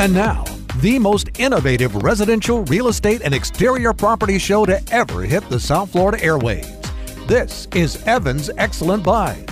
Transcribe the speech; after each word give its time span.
And 0.00 0.12
now, 0.12 0.44
the 0.80 0.98
most 0.98 1.38
innovative 1.38 1.94
residential 1.94 2.64
real 2.64 2.88
estate 2.88 3.22
and 3.22 3.32
exterior 3.32 3.92
property 3.92 4.38
show 4.38 4.66
to 4.66 4.82
ever 4.90 5.22
hit 5.22 5.48
the 5.48 5.60
South 5.60 5.92
Florida 5.92 6.18
airwaves. 6.18 6.68
This 7.28 7.68
is 7.74 8.02
Evans 8.04 8.50
Excellent 8.58 9.04
Buys. 9.04 9.46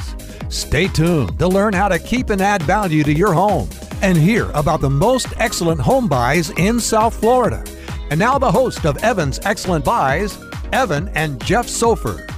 Stay 0.48 0.88
tuned 0.88 1.38
to 1.38 1.46
learn 1.46 1.72
how 1.72 1.88
to 1.88 1.98
keep 1.98 2.30
and 2.30 2.42
add 2.42 2.60
value 2.64 3.04
to 3.04 3.12
your 3.12 3.32
home 3.32 3.68
and 4.02 4.18
hear 4.18 4.50
about 4.50 4.80
the 4.80 4.90
most 4.90 5.28
excellent 5.38 5.80
home 5.80 6.08
buys 6.08 6.50
in 6.50 6.80
South 6.80 7.14
Florida. 7.14 7.64
And 8.10 8.18
now, 8.18 8.36
the 8.36 8.50
host 8.50 8.84
of 8.84 8.98
Evans 8.98 9.38
Excellent 9.44 9.84
Buys, 9.84 10.36
Evan 10.72 11.08
and 11.14 11.42
Jeff 11.44 11.68
Sofer. 11.68 12.28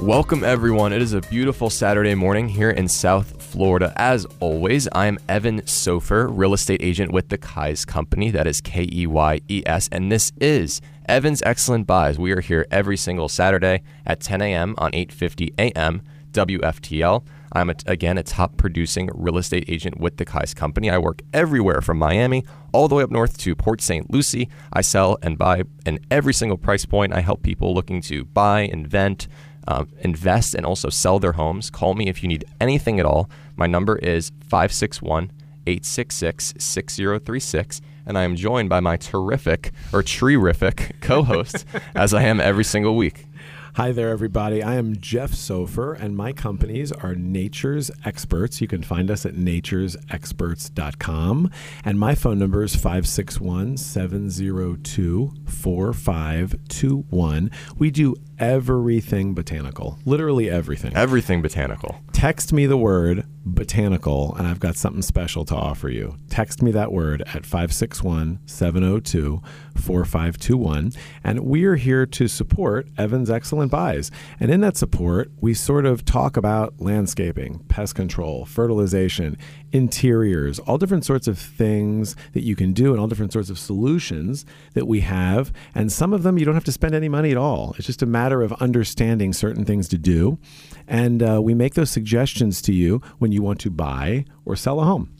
Welcome, 0.00 0.42
everyone. 0.42 0.92
It 0.92 1.00
is 1.00 1.12
a 1.12 1.20
beautiful 1.20 1.70
Saturday 1.70 2.16
morning 2.16 2.48
here 2.48 2.70
in 2.70 2.88
South 2.88 3.37
Florida. 3.48 3.92
As 3.96 4.26
always, 4.40 4.88
I 4.92 5.06
am 5.06 5.18
Evan 5.28 5.62
Sofer, 5.62 6.28
real 6.30 6.52
estate 6.52 6.82
agent 6.82 7.12
with 7.12 7.30
the 7.30 7.38
Keyes 7.38 7.86
Company. 7.86 8.30
That 8.30 8.46
is 8.46 8.60
K 8.60 8.86
E 8.92 9.06
Y 9.06 9.40
E 9.48 9.62
S. 9.64 9.88
And 9.90 10.12
this 10.12 10.32
is 10.38 10.82
Evan's 11.06 11.42
Excellent 11.46 11.86
Buys. 11.86 12.18
We 12.18 12.32
are 12.32 12.40
here 12.40 12.66
every 12.70 12.98
single 12.98 13.28
Saturday 13.28 13.82
at 14.04 14.20
10 14.20 14.42
a.m. 14.42 14.74
on 14.76 14.92
8:50 14.92 15.54
a.m. 15.58 16.02
WFTL. 16.32 17.24
I'm 17.50 17.70
a, 17.70 17.74
again 17.86 18.18
a 18.18 18.22
top 18.22 18.58
producing 18.58 19.08
real 19.14 19.38
estate 19.38 19.64
agent 19.66 19.98
with 19.98 20.18
the 20.18 20.26
Keyes 20.26 20.52
Company. 20.52 20.90
I 20.90 20.98
work 20.98 21.22
everywhere 21.32 21.80
from 21.80 21.98
Miami 21.98 22.44
all 22.72 22.86
the 22.86 22.96
way 22.96 23.02
up 23.02 23.10
north 23.10 23.38
to 23.38 23.54
Port 23.54 23.80
St. 23.80 24.10
Lucie. 24.10 24.50
I 24.72 24.82
sell 24.82 25.16
and 25.22 25.38
buy 25.38 25.62
in 25.86 26.00
every 26.10 26.34
single 26.34 26.58
price 26.58 26.84
point. 26.84 27.14
I 27.14 27.20
help 27.20 27.42
people 27.42 27.72
looking 27.74 28.02
to 28.02 28.26
buy, 28.26 28.60
invent, 28.60 29.26
um, 29.68 29.88
invest, 30.00 30.54
and 30.54 30.66
also 30.66 30.88
sell 30.88 31.20
their 31.20 31.32
homes. 31.32 31.70
Call 31.70 31.94
me 31.94 32.08
if 32.08 32.22
you 32.22 32.28
need 32.28 32.44
anything 32.60 32.98
at 32.98 33.06
all. 33.06 33.30
My 33.56 33.66
number 33.66 33.96
is 33.98 34.32
561 34.40 35.30
866 35.66 36.54
6036 36.58 37.80
and 38.08 38.18
I 38.18 38.24
am 38.24 38.34
joined 38.34 38.68
by 38.70 38.80
my 38.80 38.96
terrific 38.96 39.70
or 39.92 40.02
terrific 40.02 40.96
co-host 41.00 41.64
as 41.94 42.12
I 42.14 42.22
am 42.22 42.40
every 42.40 42.64
single 42.64 42.96
week. 42.96 43.26
Hi 43.74 43.92
there, 43.92 44.08
everybody. 44.08 44.60
I 44.60 44.74
am 44.74 44.96
Jeff 44.96 45.30
Sofer, 45.30 45.96
and 45.96 46.16
my 46.16 46.32
companies 46.32 46.90
are 46.90 47.14
Nature's 47.14 47.92
Experts. 48.04 48.60
You 48.60 48.66
can 48.66 48.82
find 48.82 49.08
us 49.08 49.24
at 49.24 49.34
naturesexperts.com. 49.34 51.50
And 51.84 52.00
my 52.00 52.16
phone 52.16 52.40
number 52.40 52.64
is 52.64 52.74
561 52.74 53.76
702 53.76 55.32
4521. 55.46 57.50
We 57.76 57.92
do 57.92 58.16
everything 58.38 59.34
botanical, 59.34 59.98
literally 60.04 60.50
everything. 60.50 60.96
Everything 60.96 61.42
botanical. 61.42 62.00
Text 62.12 62.52
me 62.52 62.66
the 62.66 62.76
word 62.76 63.24
botanical, 63.54 64.34
and 64.36 64.46
I've 64.46 64.60
got 64.60 64.76
something 64.76 65.02
special 65.02 65.44
to 65.46 65.54
offer 65.54 65.88
you. 65.88 66.18
Text 66.28 66.62
me 66.62 66.70
that 66.72 66.92
word 66.92 67.22
at 67.22 67.46
561 67.46 68.40
702 68.46 69.40
4521. 69.76 70.92
And 71.24 71.40
we 71.40 71.64
are 71.64 71.76
here 71.76 72.04
to 72.06 72.28
support 72.28 72.88
Evan's 72.98 73.30
Excellent 73.30 73.70
Buys. 73.70 74.10
And 74.40 74.50
in 74.50 74.60
that 74.60 74.76
support, 74.76 75.30
we 75.40 75.54
sort 75.54 75.86
of 75.86 76.04
talk 76.04 76.36
about 76.36 76.74
landscaping, 76.80 77.60
pest 77.68 77.94
control, 77.94 78.44
fertilization, 78.44 79.36
interiors, 79.72 80.58
all 80.60 80.78
different 80.78 81.04
sorts 81.04 81.28
of 81.28 81.38
things 81.38 82.16
that 82.32 82.42
you 82.42 82.56
can 82.56 82.72
do, 82.72 82.90
and 82.90 83.00
all 83.00 83.06
different 83.06 83.32
sorts 83.32 83.50
of 83.50 83.58
solutions 83.58 84.44
that 84.74 84.86
we 84.86 85.00
have. 85.00 85.52
And 85.74 85.92
some 85.92 86.12
of 86.12 86.22
them 86.22 86.38
you 86.38 86.44
don't 86.44 86.54
have 86.54 86.64
to 86.64 86.72
spend 86.72 86.94
any 86.94 87.08
money 87.08 87.30
at 87.30 87.36
all. 87.36 87.74
It's 87.78 87.86
just 87.86 88.02
a 88.02 88.06
matter 88.06 88.27
of 88.32 88.52
understanding 88.54 89.32
certain 89.32 89.64
things 89.64 89.88
to 89.88 89.98
do. 89.98 90.38
And 90.86 91.22
uh, 91.22 91.40
we 91.42 91.54
make 91.54 91.74
those 91.74 91.90
suggestions 91.90 92.62
to 92.62 92.72
you 92.72 93.02
when 93.18 93.32
you 93.32 93.42
want 93.42 93.60
to 93.60 93.70
buy 93.70 94.24
or 94.44 94.56
sell 94.56 94.80
a 94.80 94.84
home. 94.84 95.14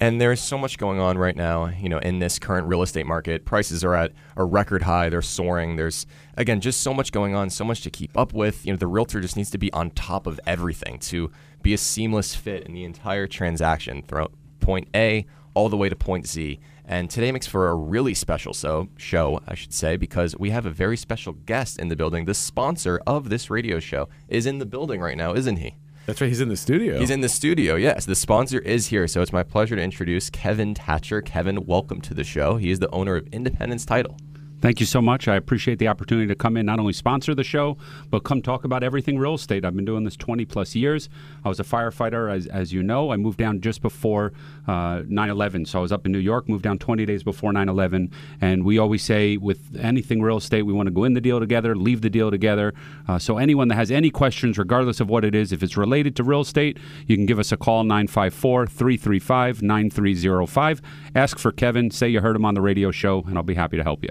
And 0.00 0.20
there's 0.20 0.40
so 0.40 0.58
much 0.58 0.78
going 0.78 0.98
on 0.98 1.16
right 1.16 1.36
now, 1.36 1.66
you 1.66 1.88
know, 1.88 1.98
in 1.98 2.18
this 2.18 2.40
current 2.40 2.66
real 2.66 2.82
estate 2.82 3.06
market. 3.06 3.44
Prices 3.44 3.84
are 3.84 3.94
at 3.94 4.10
a 4.36 4.44
record 4.44 4.82
high, 4.82 5.08
they're 5.08 5.22
soaring. 5.22 5.76
There's 5.76 6.06
again 6.36 6.60
just 6.60 6.80
so 6.80 6.92
much 6.92 7.12
going 7.12 7.36
on, 7.36 7.50
so 7.50 7.64
much 7.64 7.82
to 7.82 7.90
keep 7.90 8.16
up 8.16 8.32
with. 8.32 8.66
You 8.66 8.72
know, 8.72 8.78
the 8.78 8.88
realtor 8.88 9.20
just 9.20 9.36
needs 9.36 9.50
to 9.50 9.58
be 9.58 9.72
on 9.72 9.90
top 9.90 10.26
of 10.26 10.40
everything 10.44 10.98
to 11.00 11.30
be 11.62 11.72
a 11.72 11.78
seamless 11.78 12.34
fit 12.34 12.66
in 12.66 12.74
the 12.74 12.82
entire 12.82 13.28
transaction 13.28 14.02
throughout 14.02 14.32
point 14.58 14.88
A 14.92 15.24
all 15.54 15.68
the 15.68 15.76
way 15.76 15.88
to 15.88 15.94
point 15.94 16.26
Z. 16.26 16.58
And 16.84 17.08
today 17.08 17.30
makes 17.30 17.46
for 17.46 17.68
a 17.68 17.74
really 17.74 18.12
special 18.14 18.52
so 18.52 18.88
show, 18.96 19.40
I 19.46 19.54
should 19.54 19.72
say, 19.72 19.96
because 19.96 20.36
we 20.36 20.50
have 20.50 20.66
a 20.66 20.70
very 20.70 20.96
special 20.96 21.32
guest 21.32 21.78
in 21.78 21.88
the 21.88 21.96
building. 21.96 22.24
The 22.24 22.34
sponsor 22.34 23.00
of 23.06 23.28
this 23.28 23.50
radio 23.50 23.78
show 23.78 24.08
is 24.28 24.46
in 24.46 24.58
the 24.58 24.66
building 24.66 25.00
right 25.00 25.16
now, 25.16 25.32
isn't 25.34 25.56
he? 25.56 25.76
That's 26.06 26.20
right. 26.20 26.26
He's 26.26 26.40
in 26.40 26.48
the 26.48 26.56
studio. 26.56 26.98
He's 26.98 27.10
in 27.10 27.20
the 27.20 27.28
studio, 27.28 27.76
yes. 27.76 28.06
The 28.06 28.16
sponsor 28.16 28.58
is 28.58 28.88
here. 28.88 29.06
So 29.06 29.22
it's 29.22 29.32
my 29.32 29.44
pleasure 29.44 29.76
to 29.76 29.82
introduce 29.82 30.30
Kevin 30.30 30.74
Tacher. 30.74 31.24
Kevin, 31.24 31.64
welcome 31.64 32.00
to 32.00 32.14
the 32.14 32.24
show. 32.24 32.56
He 32.56 32.72
is 32.72 32.80
the 32.80 32.90
owner 32.90 33.14
of 33.14 33.28
Independence 33.28 33.86
Title. 33.86 34.16
Thank 34.62 34.78
you 34.78 34.86
so 34.86 35.02
much. 35.02 35.26
I 35.26 35.34
appreciate 35.34 35.80
the 35.80 35.88
opportunity 35.88 36.28
to 36.28 36.36
come 36.36 36.56
in, 36.56 36.66
not 36.66 36.78
only 36.78 36.92
sponsor 36.92 37.34
the 37.34 37.42
show, 37.42 37.76
but 38.10 38.20
come 38.20 38.40
talk 38.40 38.62
about 38.62 38.84
everything 38.84 39.18
real 39.18 39.34
estate. 39.34 39.64
I've 39.64 39.74
been 39.74 39.84
doing 39.84 40.04
this 40.04 40.14
20 40.14 40.44
plus 40.44 40.76
years. 40.76 41.08
I 41.44 41.48
was 41.48 41.58
a 41.58 41.64
firefighter, 41.64 42.32
as, 42.32 42.46
as 42.46 42.72
you 42.72 42.80
know. 42.80 43.10
I 43.10 43.16
moved 43.16 43.38
down 43.38 43.60
just 43.60 43.82
before 43.82 44.32
uh, 44.68 45.02
9 45.04 45.28
uh, 45.28 45.32
11. 45.32 45.66
So 45.66 45.80
I 45.80 45.82
was 45.82 45.90
up 45.90 46.06
in 46.06 46.12
New 46.12 46.20
York, 46.20 46.48
moved 46.48 46.62
down 46.62 46.78
20 46.78 47.04
days 47.04 47.24
before 47.24 47.52
9 47.52 47.68
11. 47.68 48.12
And 48.40 48.64
we 48.64 48.78
always 48.78 49.02
say 49.02 49.36
with 49.36 49.76
anything 49.80 50.22
real 50.22 50.36
estate, 50.36 50.62
we 50.62 50.72
want 50.72 50.86
to 50.86 50.92
go 50.92 51.02
in 51.02 51.14
the 51.14 51.20
deal 51.20 51.40
together, 51.40 51.74
leave 51.74 52.00
the 52.00 52.10
deal 52.10 52.30
together. 52.30 52.72
Uh, 53.08 53.18
so 53.18 53.38
anyone 53.38 53.66
that 53.66 53.74
has 53.74 53.90
any 53.90 54.10
questions, 54.10 54.58
regardless 54.58 55.00
of 55.00 55.10
what 55.10 55.24
it 55.24 55.34
is, 55.34 55.50
if 55.50 55.64
it's 55.64 55.76
related 55.76 56.14
to 56.14 56.22
real 56.22 56.42
estate, 56.42 56.78
you 57.08 57.16
can 57.16 57.26
give 57.26 57.40
us 57.40 57.50
a 57.50 57.56
call 57.56 57.82
954 57.82 58.68
335 58.68 59.60
9305. 59.60 60.82
Ask 61.16 61.40
for 61.40 61.50
Kevin, 61.50 61.90
say 61.90 62.08
you 62.08 62.20
heard 62.20 62.36
him 62.36 62.44
on 62.44 62.54
the 62.54 62.62
radio 62.62 62.92
show, 62.92 63.24
and 63.26 63.36
I'll 63.36 63.42
be 63.42 63.54
happy 63.54 63.76
to 63.76 63.82
help 63.82 64.04
you. 64.04 64.10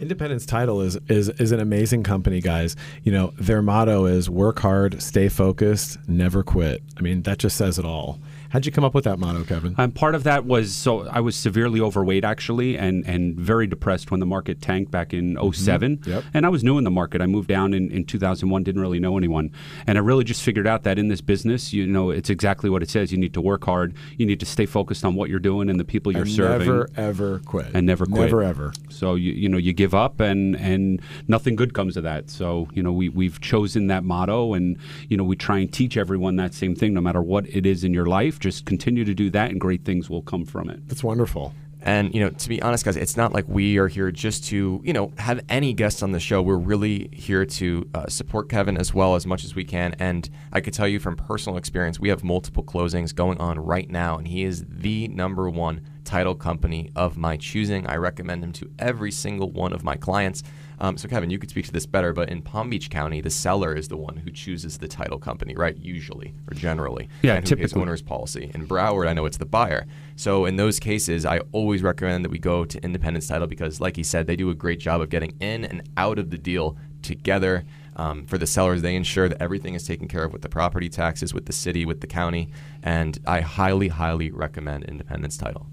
Independence 0.00 0.46
Title 0.46 0.80
is, 0.80 0.98
is 1.08 1.28
is 1.28 1.52
an 1.52 1.60
amazing 1.60 2.02
company, 2.02 2.40
guys. 2.40 2.76
You 3.04 3.12
know, 3.12 3.32
their 3.38 3.62
motto 3.62 4.06
is 4.06 4.28
work 4.28 4.58
hard, 4.60 5.02
stay 5.02 5.28
focused, 5.28 5.98
never 6.08 6.42
quit. 6.42 6.82
I 6.96 7.00
mean, 7.02 7.22
that 7.22 7.38
just 7.38 7.56
says 7.56 7.78
it 7.78 7.84
all. 7.84 8.18
How'd 8.52 8.66
you 8.66 8.72
come 8.72 8.84
up 8.84 8.92
with 8.92 9.04
that 9.04 9.18
motto, 9.18 9.44
Kevin? 9.44 9.74
Um, 9.78 9.92
part 9.92 10.14
of 10.14 10.24
that 10.24 10.44
was 10.44 10.74
so 10.74 11.08
I 11.08 11.20
was 11.20 11.36
severely 11.36 11.80
overweight 11.80 12.22
actually, 12.22 12.76
and 12.76 13.02
and 13.06 13.34
very 13.34 13.66
depressed 13.66 14.10
when 14.10 14.20
the 14.20 14.26
market 14.26 14.60
tanked 14.60 14.90
back 14.90 15.14
in 15.14 15.38
7 15.54 15.96
mm-hmm. 15.96 16.10
yep. 16.10 16.24
And 16.34 16.44
I 16.44 16.50
was 16.50 16.62
new 16.62 16.76
in 16.76 16.84
the 16.84 16.90
market. 16.90 17.22
I 17.22 17.26
moved 17.26 17.48
down 17.48 17.72
in, 17.72 17.90
in 17.90 18.04
2001, 18.04 18.62
didn't 18.62 18.82
really 18.82 19.00
know 19.00 19.16
anyone, 19.16 19.52
and 19.86 19.96
I 19.96 20.02
really 20.02 20.22
just 20.22 20.42
figured 20.42 20.66
out 20.66 20.82
that 20.82 20.98
in 20.98 21.08
this 21.08 21.22
business, 21.22 21.72
you 21.72 21.86
know, 21.86 22.10
it's 22.10 22.28
exactly 22.28 22.68
what 22.68 22.82
it 22.82 22.90
says. 22.90 23.10
You 23.10 23.16
need 23.16 23.32
to 23.32 23.40
work 23.40 23.64
hard. 23.64 23.94
You 24.18 24.26
need 24.26 24.38
to 24.40 24.46
stay 24.46 24.66
focused 24.66 25.02
on 25.02 25.14
what 25.14 25.30
you're 25.30 25.38
doing 25.38 25.70
and 25.70 25.80
the 25.80 25.84
people 25.84 26.12
you're 26.12 26.22
and 26.22 26.30
serving. 26.30 26.68
Never 26.68 26.90
ever 26.94 27.38
quit. 27.46 27.68
And 27.72 27.86
never 27.86 28.04
quit. 28.04 28.20
Never 28.20 28.42
ever. 28.42 28.74
So 28.90 29.14
you 29.14 29.32
you 29.32 29.48
know 29.48 29.56
you 29.56 29.72
give 29.72 29.94
up 29.94 30.20
and 30.20 30.56
and 30.56 31.00
nothing 31.26 31.56
good 31.56 31.72
comes 31.72 31.96
of 31.96 32.02
that. 32.02 32.28
So 32.28 32.68
you 32.74 32.82
know 32.82 32.92
we 32.92 33.08
we've 33.08 33.40
chosen 33.40 33.86
that 33.86 34.04
motto, 34.04 34.52
and 34.52 34.76
you 35.08 35.16
know 35.16 35.24
we 35.24 35.36
try 35.36 35.58
and 35.58 35.72
teach 35.72 35.96
everyone 35.96 36.36
that 36.36 36.52
same 36.52 36.74
thing, 36.74 36.92
no 36.92 37.00
matter 37.00 37.22
what 37.22 37.46
it 37.48 37.64
is 37.64 37.82
in 37.82 37.94
your 37.94 38.04
life. 38.04 38.40
Just 38.42 38.66
continue 38.66 39.04
to 39.04 39.14
do 39.14 39.22
do 39.22 39.30
that, 39.30 39.50
and 39.50 39.60
great 39.60 39.84
things 39.84 40.10
will 40.10 40.22
come 40.22 40.44
from 40.44 40.68
it. 40.68 40.86
That's 40.88 41.04
wonderful. 41.04 41.54
And 41.84 42.14
you 42.14 42.20
know, 42.20 42.30
to 42.30 42.48
be 42.48 42.62
honest, 42.62 42.84
guys, 42.84 42.96
it's 42.96 43.16
not 43.16 43.32
like 43.32 43.44
we 43.48 43.76
are 43.78 43.88
here 43.88 44.12
just 44.12 44.44
to 44.46 44.80
you 44.84 44.92
know 44.92 45.12
have 45.18 45.40
any 45.48 45.72
guests 45.72 46.02
on 46.02 46.12
the 46.12 46.20
show. 46.20 46.40
We're 46.40 46.56
really 46.56 47.08
here 47.12 47.44
to 47.44 47.88
uh, 47.94 48.06
support 48.06 48.48
Kevin 48.48 48.76
as 48.76 48.94
well 48.94 49.16
as 49.16 49.26
much 49.26 49.44
as 49.44 49.54
we 49.54 49.64
can. 49.64 49.94
And 49.98 50.28
I 50.52 50.60
could 50.60 50.74
tell 50.74 50.86
you 50.86 51.00
from 51.00 51.16
personal 51.16 51.56
experience, 51.56 51.98
we 51.98 52.08
have 52.08 52.22
multiple 52.22 52.62
closings 52.62 53.14
going 53.14 53.38
on 53.38 53.58
right 53.58 53.90
now, 53.90 54.16
and 54.16 54.28
he 54.28 54.44
is 54.44 54.64
the 54.68 55.08
number 55.08 55.50
one 55.50 55.80
title 56.04 56.34
company 56.34 56.90
of 56.94 57.16
my 57.16 57.36
choosing. 57.36 57.86
I 57.86 57.96
recommend 57.96 58.44
him 58.44 58.52
to 58.54 58.70
every 58.78 59.10
single 59.10 59.50
one 59.50 59.72
of 59.72 59.82
my 59.82 59.96
clients. 59.96 60.42
Um, 60.78 60.96
so, 60.96 61.08
Kevin, 61.08 61.30
you 61.30 61.38
could 61.38 61.50
speak 61.50 61.66
to 61.66 61.72
this 61.72 61.86
better, 61.86 62.12
but 62.12 62.28
in 62.28 62.42
Palm 62.42 62.70
Beach 62.70 62.90
County, 62.90 63.20
the 63.20 63.30
seller 63.30 63.74
is 63.74 63.88
the 63.88 63.96
one 63.96 64.16
who 64.16 64.30
chooses 64.30 64.78
the 64.78 64.88
title 64.88 65.18
company, 65.18 65.54
right? 65.54 65.76
Usually 65.76 66.34
or 66.50 66.54
generally. 66.54 67.08
Yeah, 67.22 67.34
and 67.34 67.46
typically. 67.46 67.80
owner's 67.80 68.02
policy. 68.02 68.50
In 68.54 68.66
Broward, 68.66 69.08
I 69.08 69.12
know 69.12 69.26
it's 69.26 69.38
the 69.38 69.46
buyer. 69.46 69.86
So, 70.16 70.44
in 70.44 70.56
those 70.56 70.80
cases, 70.80 71.24
I 71.24 71.40
always 71.52 71.82
recommend 71.82 72.24
that 72.24 72.30
we 72.30 72.38
go 72.38 72.64
to 72.64 72.82
Independence 72.82 73.28
Title 73.28 73.46
because, 73.46 73.80
like 73.80 73.96
he 73.96 74.02
said, 74.02 74.26
they 74.26 74.36
do 74.36 74.50
a 74.50 74.54
great 74.54 74.80
job 74.80 75.00
of 75.00 75.08
getting 75.08 75.36
in 75.40 75.64
and 75.64 75.88
out 75.96 76.18
of 76.18 76.30
the 76.30 76.38
deal 76.38 76.76
together. 77.02 77.64
Um, 77.94 78.24
for 78.24 78.38
the 78.38 78.46
sellers, 78.46 78.80
they 78.80 78.96
ensure 78.96 79.28
that 79.28 79.40
everything 79.40 79.74
is 79.74 79.86
taken 79.86 80.08
care 80.08 80.24
of 80.24 80.32
with 80.32 80.40
the 80.40 80.48
property 80.48 80.88
taxes, 80.88 81.34
with 81.34 81.44
the 81.44 81.52
city, 81.52 81.84
with 81.84 82.00
the 82.00 82.06
county, 82.06 82.50
and 82.82 83.18
I 83.26 83.40
highly, 83.40 83.88
highly 83.88 84.30
recommend 84.30 84.84
Independence 84.84 85.36
Title. 85.36 85.66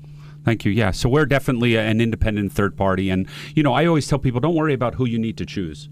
Thank 0.49 0.65
you. 0.65 0.71
Yeah, 0.71 0.89
so 0.89 1.07
we're 1.07 1.27
definitely 1.27 1.77
an 1.77 2.01
independent 2.01 2.51
third 2.51 2.75
party, 2.75 3.11
and 3.11 3.27
you 3.53 3.61
know, 3.61 3.71
I 3.71 3.85
always 3.85 4.07
tell 4.07 4.17
people, 4.17 4.39
don't 4.39 4.55
worry 4.55 4.73
about 4.73 4.95
who 4.95 5.05
you 5.05 5.19
need 5.19 5.37
to 5.37 5.45
choose. 5.45 5.89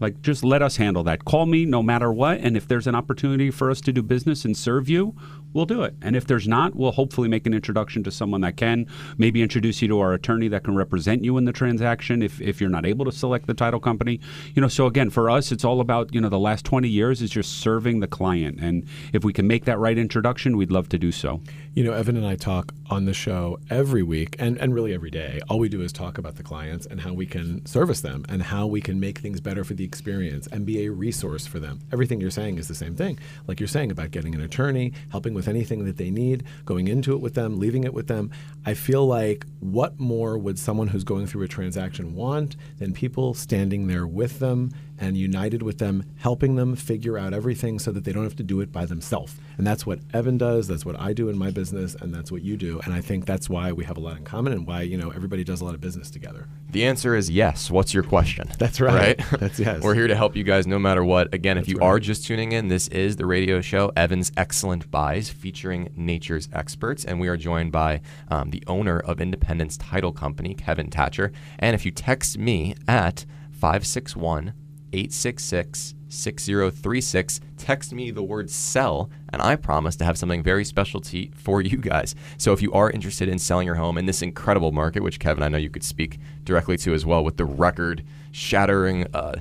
Like, 0.00 0.20
just 0.20 0.42
let 0.42 0.62
us 0.62 0.78
handle 0.78 1.04
that. 1.04 1.24
Call 1.24 1.46
me 1.46 1.64
no 1.64 1.80
matter 1.80 2.12
what. 2.12 2.40
And 2.40 2.56
if 2.56 2.66
there's 2.66 2.88
an 2.88 2.96
opportunity 2.96 3.52
for 3.52 3.70
us 3.70 3.80
to 3.82 3.92
do 3.92 4.02
business 4.02 4.44
and 4.44 4.56
serve 4.56 4.88
you, 4.88 5.14
we'll 5.52 5.66
do 5.66 5.82
it. 5.82 5.94
And 6.02 6.16
if 6.16 6.26
there's 6.26 6.46
not, 6.46 6.74
we'll 6.74 6.92
hopefully 6.92 7.28
make 7.28 7.46
an 7.46 7.54
introduction 7.54 8.02
to 8.04 8.10
someone 8.10 8.40
that 8.42 8.56
can. 8.56 8.86
Maybe 9.18 9.42
introduce 9.42 9.82
you 9.82 9.88
to 9.88 10.00
our 10.00 10.12
attorney 10.12 10.48
that 10.48 10.64
can 10.64 10.76
represent 10.76 11.24
you 11.24 11.36
in 11.38 11.44
the 11.44 11.52
transaction 11.52 12.22
if, 12.22 12.40
if 12.40 12.60
you're 12.60 12.70
not 12.70 12.86
able 12.86 13.04
to 13.04 13.12
select 13.12 13.46
the 13.46 13.54
title 13.54 13.80
company. 13.80 14.20
You 14.54 14.62
know, 14.62 14.68
so 14.68 14.86
again, 14.86 15.10
for 15.10 15.28
us, 15.30 15.52
it's 15.52 15.64
all 15.64 15.80
about, 15.80 16.14
you 16.14 16.20
know, 16.20 16.28
the 16.28 16.38
last 16.38 16.64
20 16.64 16.88
years 16.88 17.22
is 17.22 17.30
just 17.30 17.58
serving 17.58 18.00
the 18.00 18.06
client. 18.06 18.58
And 18.60 18.86
if 19.12 19.24
we 19.24 19.32
can 19.32 19.46
make 19.46 19.64
that 19.64 19.78
right 19.78 19.98
introduction, 19.98 20.56
we'd 20.56 20.70
love 20.70 20.88
to 20.90 20.98
do 20.98 21.12
so. 21.12 21.40
You 21.74 21.84
know, 21.84 21.92
Evan 21.92 22.16
and 22.16 22.26
I 22.26 22.36
talk 22.36 22.74
on 22.88 23.04
the 23.04 23.14
show 23.14 23.58
every 23.70 24.02
week 24.02 24.36
and, 24.38 24.58
and 24.58 24.74
really 24.74 24.92
every 24.92 25.10
day. 25.10 25.40
All 25.48 25.58
we 25.58 25.68
do 25.68 25.82
is 25.82 25.92
talk 25.92 26.18
about 26.18 26.36
the 26.36 26.42
clients 26.42 26.86
and 26.86 27.00
how 27.00 27.12
we 27.12 27.26
can 27.26 27.64
service 27.64 28.00
them 28.00 28.24
and 28.28 28.42
how 28.42 28.66
we 28.66 28.80
can 28.80 28.98
make 28.98 29.18
things 29.18 29.40
better 29.40 29.62
for 29.62 29.74
the 29.74 29.84
experience 29.84 30.48
and 30.48 30.66
be 30.66 30.84
a 30.84 30.90
resource 30.90 31.46
for 31.46 31.60
them. 31.60 31.80
Everything 31.92 32.20
you're 32.20 32.30
saying 32.30 32.58
is 32.58 32.66
the 32.66 32.74
same 32.74 32.96
thing. 32.96 33.18
Like 33.46 33.60
you're 33.60 33.68
saying 33.68 33.92
about 33.92 34.10
getting 34.10 34.34
an 34.34 34.40
attorney, 34.40 34.92
helping 35.10 35.32
with 35.32 35.39
anything 35.48 35.84
that 35.84 35.96
they 35.96 36.10
need, 36.10 36.44
going 36.64 36.88
into 36.88 37.12
it 37.12 37.20
with 37.20 37.34
them, 37.34 37.58
leaving 37.58 37.84
it 37.84 37.94
with 37.94 38.08
them. 38.08 38.30
I 38.64 38.74
feel 38.74 39.06
like 39.06 39.46
what 39.60 39.98
more 39.98 40.38
would 40.38 40.58
someone 40.58 40.88
who's 40.88 41.04
going 41.04 41.26
through 41.26 41.42
a 41.42 41.48
transaction 41.48 42.14
want 42.14 42.56
than 42.78 42.92
people 42.92 43.34
standing 43.34 43.86
there 43.86 44.06
with 44.06 44.38
them 44.38 44.70
and 45.00 45.16
united 45.16 45.62
with 45.62 45.78
them, 45.78 46.04
helping 46.18 46.56
them 46.56 46.76
figure 46.76 47.18
out 47.18 47.32
everything 47.32 47.78
so 47.78 47.90
that 47.90 48.04
they 48.04 48.12
don't 48.12 48.24
have 48.24 48.36
to 48.36 48.42
do 48.42 48.60
it 48.60 48.70
by 48.70 48.84
themselves. 48.84 49.34
And 49.56 49.66
that's 49.66 49.86
what 49.86 50.00
Evan 50.12 50.38
does, 50.38 50.68
that's 50.68 50.84
what 50.84 51.00
I 51.00 51.14
do 51.14 51.28
in 51.30 51.38
my 51.38 51.50
business, 51.50 51.94
and 51.94 52.14
that's 52.14 52.30
what 52.30 52.42
you 52.42 52.56
do. 52.56 52.80
And 52.84 52.92
I 52.92 53.00
think 53.00 53.24
that's 53.24 53.48
why 53.48 53.72
we 53.72 53.84
have 53.84 53.96
a 53.96 54.00
lot 54.00 54.18
in 54.18 54.24
common 54.24 54.52
and 54.52 54.66
why, 54.66 54.82
you 54.82 54.98
know, 54.98 55.10
everybody 55.10 55.42
does 55.42 55.62
a 55.62 55.64
lot 55.64 55.74
of 55.74 55.80
business 55.80 56.10
together. 56.10 56.46
The 56.70 56.84
answer 56.84 57.16
is 57.16 57.30
yes. 57.30 57.70
What's 57.70 57.94
your 57.94 58.02
question? 58.02 58.48
That's 58.58 58.80
right. 58.80 59.18
Right? 59.20 59.30
That's 59.40 59.58
yes. 59.58 59.82
We're 59.82 59.94
here 59.94 60.06
to 60.06 60.14
help 60.14 60.36
you 60.36 60.44
guys 60.44 60.66
no 60.66 60.78
matter 60.78 61.02
what. 61.02 61.32
Again, 61.34 61.58
if 61.58 61.66
you 61.66 61.78
right. 61.78 61.86
are 61.86 61.98
just 61.98 62.26
tuning 62.26 62.52
in, 62.52 62.68
this 62.68 62.86
is 62.88 63.16
the 63.16 63.26
radio 63.26 63.60
show 63.60 63.90
Evan's 63.96 64.30
Excellent 64.36 64.90
Buys 64.90 65.30
featuring 65.30 65.90
nature's 65.96 66.48
experts. 66.52 67.04
And 67.04 67.18
we 67.18 67.28
are 67.28 67.36
joined 67.36 67.72
by 67.72 68.02
um, 68.28 68.50
the 68.50 68.62
owner 68.66 69.00
of 69.00 69.20
Independence 69.20 69.76
Title 69.78 70.12
Company, 70.12 70.54
Kevin 70.54 70.90
Tacher. 70.90 71.32
And 71.58 71.74
if 71.74 71.84
you 71.84 71.90
text 71.90 72.38
me 72.38 72.74
at 72.86 73.24
561 73.52 74.54
866 74.92 75.94
6036, 76.10 77.40
text 77.56 77.92
me 77.92 78.10
the 78.10 78.22
word 78.22 78.50
sell, 78.50 79.10
and 79.32 79.40
I 79.40 79.56
promise 79.56 79.96
to 79.96 80.04
have 80.04 80.18
something 80.18 80.42
very 80.42 80.64
special 80.64 81.00
to, 81.02 81.28
for 81.34 81.60
you 81.60 81.78
guys. 81.78 82.14
So 82.36 82.52
if 82.52 82.60
you 82.60 82.72
are 82.72 82.90
interested 82.90 83.28
in 83.28 83.38
selling 83.38 83.66
your 83.66 83.76
home 83.76 83.96
in 83.96 84.06
this 84.06 84.22
incredible 84.22 84.72
market, 84.72 85.02
which 85.02 85.20
Kevin, 85.20 85.42
I 85.42 85.48
know 85.48 85.58
you 85.58 85.70
could 85.70 85.84
speak 85.84 86.18
directly 86.44 86.76
to 86.78 86.94
as 86.94 87.06
well, 87.06 87.24
with 87.24 87.36
the 87.36 87.44
record 87.44 88.04
shattering, 88.32 89.06
uh, 89.14 89.36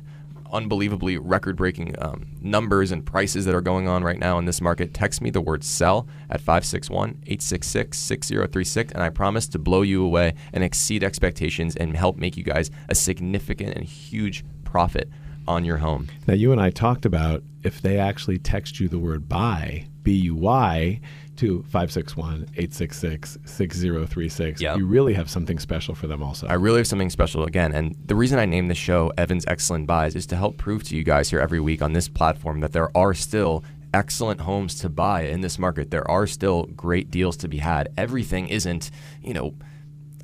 unbelievably 0.51 1.17
record 1.17 1.55
breaking 1.55 1.95
um, 1.99 2.25
numbers 2.41 2.91
and 2.91 3.05
prices 3.05 3.45
that 3.45 3.53
are 3.53 3.61
going 3.61 3.87
on 3.87 4.03
right 4.03 4.19
now 4.19 4.37
in 4.37 4.45
this 4.45 4.61
market, 4.61 4.93
text 4.93 5.21
me 5.21 5.29
the 5.29 5.41
word 5.41 5.63
sell 5.63 6.07
at 6.29 6.39
561 6.39 7.09
866 7.25 7.97
6036, 7.97 8.93
and 8.93 9.03
I 9.03 9.09
promise 9.09 9.47
to 9.49 9.59
blow 9.59 9.81
you 9.81 10.03
away 10.03 10.33
and 10.53 10.63
exceed 10.63 11.03
expectations 11.03 11.75
and 11.75 11.95
help 11.95 12.17
make 12.17 12.37
you 12.37 12.43
guys 12.43 12.71
a 12.89 12.95
significant 12.95 13.75
and 13.75 13.85
huge 13.85 14.43
profit 14.63 15.09
on 15.49 15.65
your 15.65 15.77
home. 15.77 16.07
Now, 16.27 16.35
you 16.35 16.51
and 16.51 16.61
I 16.61 16.69
talked 16.69 17.05
about 17.05 17.43
if 17.63 17.81
they 17.81 17.97
actually 17.97 18.37
text 18.37 18.79
you 18.79 18.87
the 18.87 18.99
word 18.99 19.27
buy, 19.27 19.87
B 20.03 20.13
U 20.13 20.35
Y, 20.35 21.01
to 21.37 21.63
561 21.63 22.43
866 22.55 23.37
6036, 23.45 24.61
Yeah. 24.61 24.75
you 24.75 24.85
really 24.85 25.13
have 25.13 25.29
something 25.29 25.57
special 25.59 25.95
for 25.95 26.07
them 26.07 26.21
also. 26.21 26.47
I 26.47 26.53
really 26.53 26.77
have 26.79 26.87
something 26.87 27.09
special 27.09 27.45
again. 27.45 27.73
And 27.73 27.95
the 28.05 28.15
reason 28.15 28.39
I 28.39 28.45
named 28.45 28.69
the 28.69 28.75
show 28.75 29.11
Evan's 29.17 29.45
Excellent 29.47 29.87
Buys 29.87 30.15
is 30.15 30.25
to 30.27 30.35
help 30.35 30.57
prove 30.57 30.83
to 30.85 30.95
you 30.95 31.03
guys 31.03 31.29
here 31.29 31.39
every 31.39 31.59
week 31.59 31.81
on 31.81 31.93
this 31.93 32.07
platform 32.07 32.59
that 32.59 32.73
there 32.73 32.95
are 32.95 33.13
still 33.13 33.63
excellent 33.93 34.41
homes 34.41 34.75
to 34.81 34.89
buy 34.89 35.23
in 35.23 35.41
this 35.41 35.57
market. 35.57 35.89
There 35.89 36.09
are 36.09 36.27
still 36.27 36.65
great 36.75 37.09
deals 37.09 37.35
to 37.37 37.47
be 37.47 37.57
had. 37.57 37.89
Everything 37.97 38.47
isn't, 38.49 38.91
you 39.23 39.33
know, 39.33 39.55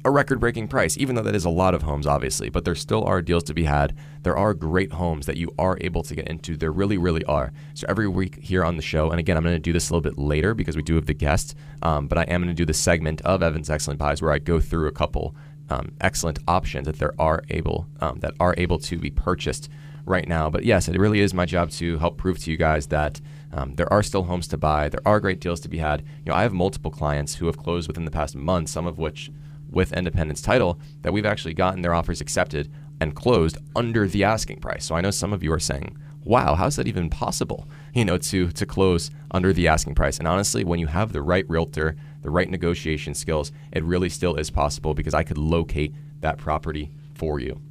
a 0.05 0.11
record 0.11 0.39
breaking 0.39 0.67
price, 0.67 0.97
even 0.97 1.15
though 1.15 1.23
that 1.23 1.35
is 1.35 1.45
a 1.45 1.49
lot 1.49 1.73
of 1.73 1.81
homes, 1.81 2.05
obviously, 2.05 2.47
but 2.49 2.63
there 2.63 2.75
still 2.75 3.03
are 3.05 3.23
deals 3.23 3.43
to 3.43 3.53
be 3.55 3.63
had. 3.63 3.97
There 4.21 4.37
are 4.37 4.53
great 4.53 4.93
homes 4.93 5.25
that 5.25 5.35
you 5.35 5.51
are 5.57 5.77
able 5.81 6.03
to 6.03 6.15
get 6.15 6.27
into. 6.27 6.55
There 6.55 6.71
really, 6.71 6.97
really 6.97 7.25
are. 7.25 7.51
So 7.73 7.87
every 7.89 8.07
week 8.07 8.39
here 8.41 8.63
on 8.63 8.77
the 8.77 8.83
show, 8.83 9.09
and 9.09 9.19
again, 9.19 9.35
I'm 9.35 9.43
going 9.43 9.55
to 9.55 9.59
do 9.59 9.73
this 9.73 9.89
a 9.89 9.93
little 9.93 10.09
bit 10.09 10.19
later 10.19 10.53
because 10.53 10.75
we 10.75 10.83
do 10.83 10.93
have 10.95 11.07
the 11.07 11.15
guest, 11.15 11.55
um, 11.81 12.07
but 12.07 12.19
I 12.19 12.23
am 12.23 12.41
going 12.41 12.49
to 12.49 12.53
do 12.53 12.65
the 12.65 12.73
segment 12.73 13.21
of 13.21 13.41
Evan's 13.41 13.69
Excellent 13.69 13.99
Buys 13.99 14.21
where 14.21 14.31
I 14.31 14.37
go 14.37 14.59
through 14.59 14.87
a 14.87 14.91
couple 14.91 15.35
um, 15.71 15.91
excellent 15.99 16.37
options 16.47 16.85
that 16.85 16.99
there 16.99 17.19
are 17.19 17.41
able 17.49 17.87
um, 17.99 18.19
that 18.19 18.35
are 18.39 18.53
able 18.59 18.77
to 18.77 18.99
be 18.99 19.09
purchased 19.09 19.69
right 20.05 20.27
now. 20.27 20.51
But 20.51 20.65
yes, 20.65 20.87
it 20.87 20.99
really 20.99 21.19
is 21.19 21.33
my 21.33 21.45
job 21.45 21.71
to 21.71 21.97
help 21.97 22.17
prove 22.17 22.37
to 22.43 22.51
you 22.51 22.57
guys 22.57 22.87
that 22.87 23.19
um, 23.51 23.73
there 23.73 23.91
are 23.91 24.03
still 24.03 24.23
homes 24.23 24.47
to 24.49 24.57
buy. 24.57 24.89
There 24.89 25.01
are 25.05 25.19
great 25.19 25.39
deals 25.39 25.59
to 25.61 25.69
be 25.69 25.79
had. 25.79 26.01
You 26.01 26.31
know, 26.31 26.35
I 26.35 26.43
have 26.43 26.53
multiple 26.53 26.91
clients 26.91 27.35
who 27.35 27.47
have 27.47 27.57
closed 27.57 27.87
within 27.87 28.05
the 28.05 28.11
past 28.11 28.35
month, 28.35 28.69
some 28.69 28.85
of 28.85 28.99
which 28.99 29.31
with 29.75 29.93
Independence 29.93 30.41
Title, 30.41 30.79
that 31.03 31.13
we've 31.13 31.25
actually 31.25 31.53
gotten 31.53 31.81
their 31.81 31.93
offers 31.93 32.21
accepted 32.21 32.71
and 32.99 33.15
closed 33.15 33.57
under 33.75 34.07
the 34.07 34.23
asking 34.23 34.59
price. 34.59 34.85
So 34.85 34.95
I 34.95 35.01
know 35.01 35.11
some 35.11 35.33
of 35.33 35.43
you 35.43 35.51
are 35.53 35.59
saying, 35.59 35.97
"Wow, 36.23 36.55
how's 36.55 36.77
that 36.77 36.87
even 36.87 37.09
possible?" 37.09 37.67
You 37.93 38.05
know, 38.05 38.17
to 38.17 38.49
to 38.51 38.65
close 38.65 39.11
under 39.29 39.53
the 39.53 39.67
asking 39.67 39.93
price. 39.93 40.17
And 40.17 40.27
honestly, 40.27 40.63
when 40.63 40.79
you 40.79 40.87
have 40.87 41.11
the 41.11 41.21
right 41.21 41.47
realtor, 41.47 41.95
the 42.21 42.31
right 42.31 42.49
negotiation 42.49 43.13
skills, 43.13 43.51
it 43.71 43.83
really 43.83 44.09
still 44.09 44.35
is 44.35 44.49
possible 44.49 44.95
because 44.95 45.13
I 45.13 45.23
could 45.23 45.37
locate 45.37 45.93
that 46.21 46.37
property 46.37 46.89
for 47.13 47.39
you. 47.39 47.61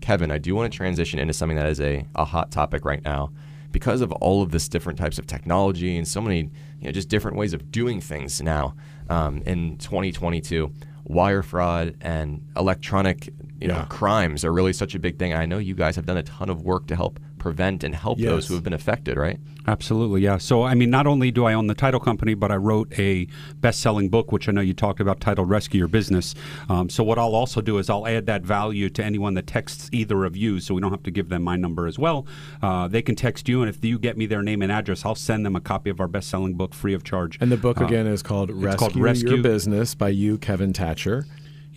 Kevin, 0.00 0.30
I 0.30 0.38
do 0.38 0.54
want 0.54 0.72
to 0.72 0.76
transition 0.76 1.18
into 1.18 1.34
something 1.34 1.56
that 1.56 1.66
is 1.66 1.80
a, 1.80 2.06
a 2.14 2.24
hot 2.24 2.50
topic 2.50 2.84
right 2.84 3.04
now 3.04 3.30
because 3.72 4.00
of 4.00 4.12
all 4.12 4.42
of 4.42 4.50
this 4.50 4.68
different 4.68 4.98
types 4.98 5.18
of 5.18 5.26
technology 5.26 5.96
and 5.96 6.06
so 6.06 6.20
many 6.20 6.50
you 6.80 6.86
know, 6.86 6.90
just 6.90 7.08
different 7.08 7.36
ways 7.36 7.52
of 7.52 7.70
doing 7.70 8.00
things 8.00 8.40
now 8.40 8.74
um, 9.10 9.42
in 9.44 9.76
2022 9.78 10.72
wire 11.08 11.42
fraud 11.42 11.96
and 12.00 12.44
electronic 12.56 13.26
you 13.60 13.66
know 13.66 13.74
Yeah. 13.76 13.86
crimes 13.86 14.44
are 14.44 14.52
really 14.52 14.72
such 14.72 14.94
a 14.94 14.98
big 14.98 15.18
thing 15.18 15.32
i 15.34 15.46
know 15.46 15.58
you 15.58 15.74
guys 15.74 15.96
have 15.96 16.06
done 16.06 16.16
a 16.18 16.22
ton 16.22 16.48
of 16.50 16.62
work 16.62 16.86
to 16.88 16.96
help 16.96 17.18
prevent 17.38 17.84
and 17.84 17.94
help 17.94 18.18
those 18.18 18.48
who 18.48 18.54
have 18.54 18.64
been 18.64 18.72
affected 18.72 19.16
right 19.16 19.38
Absolutely, 19.68 20.22
yeah. 20.22 20.38
So, 20.38 20.62
I 20.62 20.74
mean, 20.74 20.88
not 20.88 21.06
only 21.06 21.30
do 21.30 21.44
I 21.44 21.52
own 21.52 21.66
the 21.66 21.74
title 21.74 22.00
company, 22.00 22.32
but 22.32 22.50
I 22.50 22.56
wrote 22.56 22.90
a 22.98 23.26
best-selling 23.60 24.08
book, 24.08 24.32
which 24.32 24.48
I 24.48 24.52
know 24.52 24.62
you 24.62 24.72
talked 24.72 24.98
about, 24.98 25.20
titled 25.20 25.50
"Rescue 25.50 25.76
Your 25.76 25.88
Business." 25.88 26.34
Um, 26.70 26.88
so, 26.88 27.04
what 27.04 27.18
I'll 27.18 27.34
also 27.34 27.60
do 27.60 27.76
is 27.76 27.90
I'll 27.90 28.06
add 28.06 28.24
that 28.26 28.40
value 28.40 28.88
to 28.88 29.04
anyone 29.04 29.34
that 29.34 29.46
texts 29.46 29.90
either 29.92 30.24
of 30.24 30.34
you, 30.38 30.58
so 30.60 30.72
we 30.72 30.80
don't 30.80 30.90
have 30.90 31.02
to 31.02 31.10
give 31.10 31.28
them 31.28 31.42
my 31.42 31.56
number 31.56 31.86
as 31.86 31.98
well. 31.98 32.26
Uh, 32.62 32.88
they 32.88 33.02
can 33.02 33.14
text 33.14 33.46
you, 33.46 33.60
and 33.60 33.68
if 33.68 33.84
you 33.84 33.98
get 33.98 34.16
me 34.16 34.24
their 34.24 34.42
name 34.42 34.62
and 34.62 34.72
address, 34.72 35.04
I'll 35.04 35.14
send 35.14 35.44
them 35.44 35.54
a 35.54 35.60
copy 35.60 35.90
of 35.90 36.00
our 36.00 36.08
best-selling 36.08 36.54
book 36.54 36.72
free 36.72 36.94
of 36.94 37.04
charge. 37.04 37.36
and 37.38 37.52
the 37.52 37.58
book 37.58 37.78
Uh, 37.78 37.84
again 37.84 38.06
is 38.06 38.22
called 38.22 38.50
Rescue, 38.50 38.78
called 38.78 38.96
Rescue- 38.96 39.34
Your 39.34 39.42
Business 39.42 39.94
by 39.94 40.08
you, 40.08 40.38
Kevin 40.38 40.72
Tacher. 40.72 41.26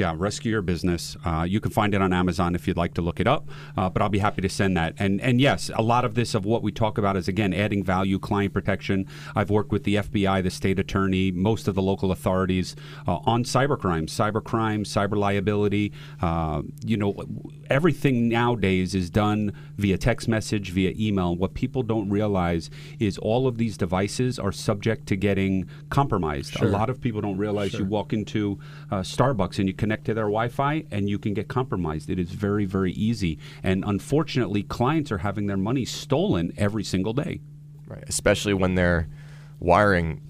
Yeah, 0.01 0.15
Rescue 0.17 0.49
Your 0.49 0.63
Business. 0.63 1.15
Uh, 1.23 1.45
you 1.47 1.59
can 1.59 1.69
find 1.69 1.93
it 1.93 2.01
on 2.01 2.11
Amazon 2.11 2.55
if 2.55 2.67
you'd 2.67 2.75
like 2.75 2.95
to 2.95 3.03
look 3.03 3.19
it 3.19 3.27
up, 3.27 3.47
uh, 3.77 3.87
but 3.87 4.01
I'll 4.01 4.09
be 4.09 4.17
happy 4.17 4.41
to 4.41 4.49
send 4.49 4.75
that. 4.75 4.95
And 4.97 5.21
and 5.21 5.39
yes, 5.39 5.69
a 5.75 5.83
lot 5.83 6.05
of 6.05 6.15
this 6.15 6.33
of 6.33 6.43
what 6.43 6.63
we 6.63 6.71
talk 6.71 6.97
about 6.97 7.15
is 7.17 7.27
again 7.27 7.53
adding 7.53 7.83
value, 7.83 8.17
client 8.17 8.51
protection. 8.51 9.05
I've 9.35 9.51
worked 9.51 9.71
with 9.71 9.83
the 9.83 9.97
FBI, 9.97 10.41
the 10.41 10.49
state 10.49 10.79
attorney, 10.79 11.29
most 11.29 11.67
of 11.67 11.75
the 11.75 11.83
local 11.83 12.11
authorities 12.11 12.75
uh, 13.07 13.19
on 13.25 13.43
cybercrime, 13.43 14.07
cybercrime, 14.07 14.87
cyber 14.87 15.15
liability. 15.15 15.93
Uh, 16.19 16.63
you 16.83 16.97
know, 16.97 17.13
everything 17.69 18.27
nowadays 18.27 18.95
is 18.95 19.11
done 19.11 19.53
via 19.77 19.99
text 19.99 20.27
message, 20.27 20.71
via 20.71 20.93
email. 20.97 21.35
What 21.35 21.53
people 21.53 21.83
don't 21.83 22.09
realize 22.09 22.71
is 22.99 23.19
all 23.19 23.45
of 23.45 23.59
these 23.59 23.77
devices 23.77 24.39
are 24.39 24.51
subject 24.51 25.05
to 25.09 25.15
getting 25.15 25.69
compromised. 25.89 26.59
A 26.59 26.65
lot 26.65 26.89
of 26.89 26.99
people 26.99 27.21
don't 27.21 27.37
realize 27.37 27.73
you 27.73 27.85
walk 27.85 28.13
into 28.13 28.57
uh, 28.89 29.01
Starbucks 29.01 29.59
and 29.59 29.67
you 29.67 29.75
connect 29.75 29.90
to 30.05 30.13
their 30.13 30.25
Wi-Fi 30.25 30.85
and 30.91 31.09
you 31.09 31.19
can 31.19 31.33
get 31.33 31.47
compromised. 31.47 32.09
It 32.09 32.19
is 32.19 32.31
very, 32.31 32.65
very 32.65 32.93
easy. 32.93 33.37
And 33.63 33.83
unfortunately, 33.85 34.63
clients 34.63 35.11
are 35.11 35.19
having 35.19 35.47
their 35.47 35.57
money 35.57 35.85
stolen 35.85 36.53
every 36.57 36.83
single 36.83 37.13
day. 37.13 37.41
right 37.87 38.03
especially 38.07 38.53
when 38.53 38.75
they're 38.75 39.07
wiring 39.59 40.21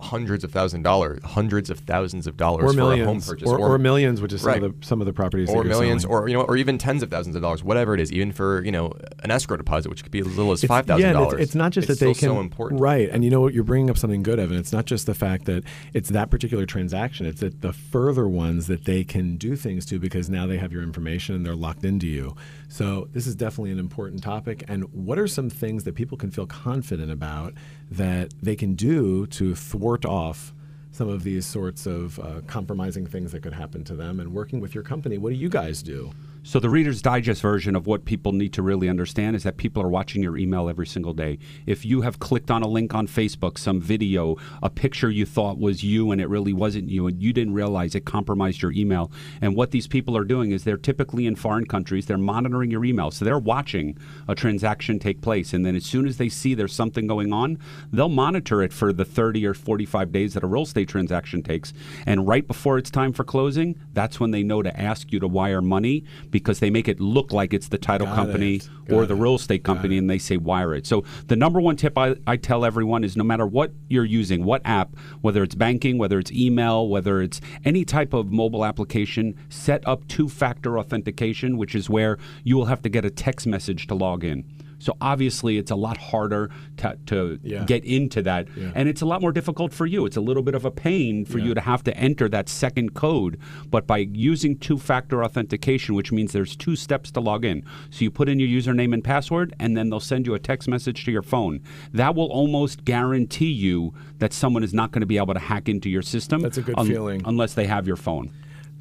hundreds 0.00 0.44
of 0.44 0.50
thousand 0.52 0.82
dollars 0.82 1.20
hundreds 1.24 1.70
of 1.70 1.78
thousands 1.80 2.26
of 2.26 2.36
dollars 2.36 2.64
Or 2.64 2.72
for 2.74 2.92
a 2.94 3.04
home 3.04 3.20
purchase 3.20 3.48
or, 3.48 3.58
or 3.58 3.78
millions, 3.78 4.20
which 4.20 4.32
is 4.32 4.42
some, 4.42 4.62
of 4.64 4.80
the, 4.80 4.86
some 4.86 5.00
of 5.00 5.06
the 5.06 5.12
properties 5.12 5.48
that 5.48 5.54
or 5.54 5.62
you're 5.64 5.70
millions, 5.72 6.02
selling. 6.02 6.16
or 6.16 6.28
you 6.28 6.34
know, 6.34 6.42
or 6.42 6.56
even 6.56 6.78
tens 6.78 7.02
of 7.02 7.10
thousands 7.10 7.36
of 7.36 7.42
dollars, 7.42 7.62
whatever 7.62 7.94
it 7.94 8.00
is, 8.00 8.12
even 8.12 8.32
for 8.32 8.64
you 8.64 8.72
know 8.72 8.92
an 9.22 9.30
escrow 9.30 9.56
deposit, 9.56 9.88
which 9.90 10.02
could 10.02 10.12
be 10.12 10.20
as 10.20 10.26
little 10.26 10.52
as 10.52 10.64
It's- 10.64 10.76
five 10.76 10.86
thousand 10.86 11.06
yeah, 11.06 11.12
dollars. 11.12 11.34
It's, 11.34 11.42
it's 11.42 11.54
not 11.54 11.72
just 11.72 11.88
that 11.88 11.98
they 11.98 12.14
can. 12.14 12.28
so 12.28 12.40
important, 12.40 12.80
Right. 12.80 13.08
And 13.10 13.24
you 13.24 13.30
know 13.30 13.40
what? 13.40 13.52
You're 13.54 13.64
bringing 13.64 13.90
up 13.90 13.98
something 13.98 14.22
good, 14.22 14.38
Evan. 14.38 14.56
It's 14.56 14.72
not 14.72 14.86
just 14.86 15.06
the 15.06 15.14
fact 15.14 15.44
that 15.46 15.64
it's 15.92 16.08
that 16.10 16.30
particular 16.30 16.66
transaction, 16.66 17.26
it's 17.26 17.40
that 17.40 17.60
the 17.60 17.72
further 17.72 18.26
ones 18.28 18.66
that 18.68 18.84
they 18.84 19.04
can 19.04 19.36
do 19.36 19.56
things 19.56 19.84
to 19.86 19.98
because 19.98 20.30
now 20.30 20.46
they 20.46 20.56
have 20.58 20.72
your 20.72 20.82
information 20.82 21.34
and 21.34 21.44
they're 21.44 21.54
locked 21.54 21.84
into 21.84 22.06
you. 22.06 22.34
So 22.68 23.08
this 23.12 23.26
is 23.26 23.34
definitely 23.34 23.72
an 23.72 23.78
important 23.80 24.22
topic. 24.22 24.64
And 24.68 24.84
what 24.94 25.18
are 25.18 25.26
some 25.26 25.50
things 25.50 25.84
that 25.84 25.94
people 25.96 26.16
can 26.16 26.30
feel 26.30 26.46
confident 26.46 27.10
about 27.10 27.54
that 27.90 28.32
they 28.40 28.54
can 28.54 28.74
do 28.74 29.26
to 29.26 29.56
thwart 29.56 29.89
off? 30.04 30.54
Some 30.92 31.08
of 31.08 31.22
these 31.22 31.46
sorts 31.46 31.86
of 31.86 32.18
uh, 32.18 32.40
compromising 32.46 33.06
things 33.06 33.32
that 33.32 33.42
could 33.42 33.52
happen 33.52 33.84
to 33.84 33.94
them, 33.94 34.20
and 34.20 34.32
working 34.32 34.60
with 34.60 34.74
your 34.74 34.82
company. 34.82 35.18
What 35.18 35.30
do 35.30 35.36
you 35.36 35.48
guys 35.48 35.82
do? 35.82 36.12
So 36.42 36.58
the 36.58 36.70
Reader's 36.70 37.02
Digest 37.02 37.42
version 37.42 37.76
of 37.76 37.86
what 37.86 38.06
people 38.06 38.32
need 38.32 38.54
to 38.54 38.62
really 38.62 38.88
understand 38.88 39.36
is 39.36 39.42
that 39.42 39.58
people 39.58 39.82
are 39.82 39.90
watching 39.90 40.22
your 40.22 40.38
email 40.38 40.70
every 40.70 40.86
single 40.86 41.12
day. 41.12 41.38
If 41.66 41.84
you 41.84 42.00
have 42.00 42.18
clicked 42.18 42.50
on 42.50 42.62
a 42.62 42.68
link 42.68 42.94
on 42.94 43.06
Facebook, 43.06 43.58
some 43.58 43.78
video, 43.78 44.36
a 44.62 44.70
picture 44.70 45.10
you 45.10 45.26
thought 45.26 45.58
was 45.58 45.84
you 45.84 46.10
and 46.10 46.20
it 46.20 46.30
really 46.30 46.54
wasn't 46.54 46.88
you, 46.88 47.06
and 47.06 47.22
you 47.22 47.34
didn't 47.34 47.52
realize 47.52 47.94
it 47.94 48.06
compromised 48.06 48.62
your 48.62 48.72
email. 48.72 49.12
And 49.42 49.54
what 49.54 49.70
these 49.70 49.86
people 49.86 50.16
are 50.16 50.24
doing 50.24 50.50
is 50.50 50.64
they're 50.64 50.78
typically 50.78 51.26
in 51.26 51.36
foreign 51.36 51.66
countries. 51.66 52.06
They're 52.06 52.16
monitoring 52.16 52.70
your 52.70 52.86
email, 52.86 53.10
so 53.10 53.26
they're 53.26 53.38
watching 53.38 53.98
a 54.26 54.34
transaction 54.34 54.98
take 54.98 55.20
place. 55.20 55.52
And 55.52 55.66
then 55.66 55.76
as 55.76 55.84
soon 55.84 56.06
as 56.06 56.16
they 56.16 56.30
see 56.30 56.54
there's 56.54 56.74
something 56.74 57.06
going 57.06 57.34
on, 57.34 57.58
they'll 57.92 58.08
monitor 58.08 58.62
it 58.62 58.72
for 58.72 58.94
the 58.94 59.04
30 59.04 59.46
or 59.46 59.52
45 59.52 60.10
days 60.10 60.32
that 60.32 60.42
a 60.42 60.46
real 60.46 60.62
estate 60.62 60.88
transaction 60.88 61.42
takes. 61.42 61.74
And 62.06 62.26
right 62.26 62.46
before 62.46 62.78
it's 62.78 62.90
time 62.90 63.12
for 63.12 63.24
closing, 63.24 63.78
that's 63.92 64.18
when 64.18 64.30
they 64.30 64.42
know 64.42 64.62
to 64.62 64.80
ask 64.80 65.12
you 65.12 65.20
to 65.20 65.28
wire 65.28 65.60
money 65.60 66.04
because 66.30 66.60
they 66.60 66.70
make 66.70 66.88
it 66.88 67.00
look 67.00 67.32
like 67.32 67.52
it's 67.52 67.68
the 67.68 67.78
title 67.78 68.06
Got 68.06 68.16
company 68.16 68.60
or 68.88 69.00
Got 69.00 69.08
the 69.08 69.14
real 69.14 69.34
estate 69.34 69.64
company 69.64 69.98
and 69.98 70.08
they 70.08 70.18
say 70.18 70.36
wire 70.36 70.74
it. 70.74 70.86
So 70.86 71.04
the 71.26 71.36
number 71.36 71.60
one 71.60 71.76
tip 71.76 71.96
I, 71.96 72.16
I 72.26 72.36
tell 72.36 72.64
everyone 72.64 73.04
is 73.04 73.16
no 73.16 73.24
matter 73.24 73.46
what 73.46 73.72
you're 73.88 74.04
using, 74.04 74.44
what 74.44 74.62
app, 74.64 74.94
whether 75.20 75.42
it's 75.42 75.54
banking, 75.54 75.98
whether 75.98 76.18
it's 76.18 76.32
email, 76.32 76.88
whether 76.88 77.20
it's 77.20 77.40
any 77.64 77.84
type 77.84 78.12
of 78.12 78.32
mobile 78.32 78.64
application, 78.64 79.34
set 79.48 79.86
up 79.86 80.06
two-factor 80.08 80.78
authentication, 80.78 81.56
which 81.56 81.74
is 81.74 81.90
where 81.90 82.18
you 82.44 82.56
will 82.56 82.66
have 82.66 82.82
to 82.82 82.88
get 82.88 83.04
a 83.04 83.10
text 83.10 83.46
message 83.46 83.86
to 83.86 83.94
log 83.94 84.24
in. 84.24 84.44
So 84.80 84.96
obviously, 85.00 85.56
it's 85.58 85.70
a 85.70 85.76
lot 85.76 85.96
harder 85.96 86.50
to, 86.78 86.98
to 87.06 87.38
Yeah. 87.44 87.64
get 87.64 87.84
into 87.84 88.22
that, 88.22 88.48
Yeah. 88.56 88.72
and 88.74 88.88
it's 88.88 89.02
a 89.02 89.06
lot 89.06 89.20
more 89.20 89.30
difficult 89.30 89.72
for 89.72 89.86
you. 89.86 90.04
It's 90.06 90.16
a 90.16 90.20
little 90.20 90.42
bit 90.42 90.54
of 90.56 90.64
a 90.64 90.70
pain 90.70 91.24
for 91.24 91.38
you 91.38 91.54
to 91.54 91.60
have 91.60 91.84
to 91.84 91.96
enter 91.96 92.28
that 92.30 92.48
second 92.48 92.94
code. 92.94 93.38
But 93.70 93.86
by 93.86 93.98
using 93.98 94.56
two-factor 94.58 95.22
authentication, 95.22 95.94
which 95.94 96.10
means 96.10 96.32
there's 96.32 96.56
two 96.56 96.74
steps 96.74 97.10
to 97.12 97.20
log 97.20 97.44
in, 97.44 97.62
so 97.90 98.02
you 98.04 98.10
put 98.10 98.28
in 98.28 98.40
your 98.40 98.48
username 98.48 98.92
and 98.92 99.04
password, 99.04 99.54
and 99.60 99.76
then 99.76 99.90
they'll 99.90 100.00
send 100.00 100.26
you 100.26 100.34
a 100.34 100.38
text 100.38 100.66
message 100.68 101.04
to 101.04 101.12
your 101.12 101.22
phone. 101.22 101.60
That 101.92 102.14
will 102.14 102.32
almost 102.32 102.84
guarantee 102.84 103.52
you 103.52 103.92
that 104.18 104.32
someone 104.32 104.64
is 104.64 104.74
not 104.74 104.90
going 104.90 105.00
to 105.00 105.06
be 105.06 105.18
able 105.18 105.34
to 105.34 105.40
hack 105.40 105.68
into 105.68 105.88
your 105.90 106.02
system. 106.02 106.40
That's 106.40 106.58
a 106.58 106.62
good 106.62 106.76
feeling. 106.86 107.22
unless 107.26 107.54
they 107.54 107.66
have 107.66 107.86
your 107.86 107.96
phone. 107.96 108.30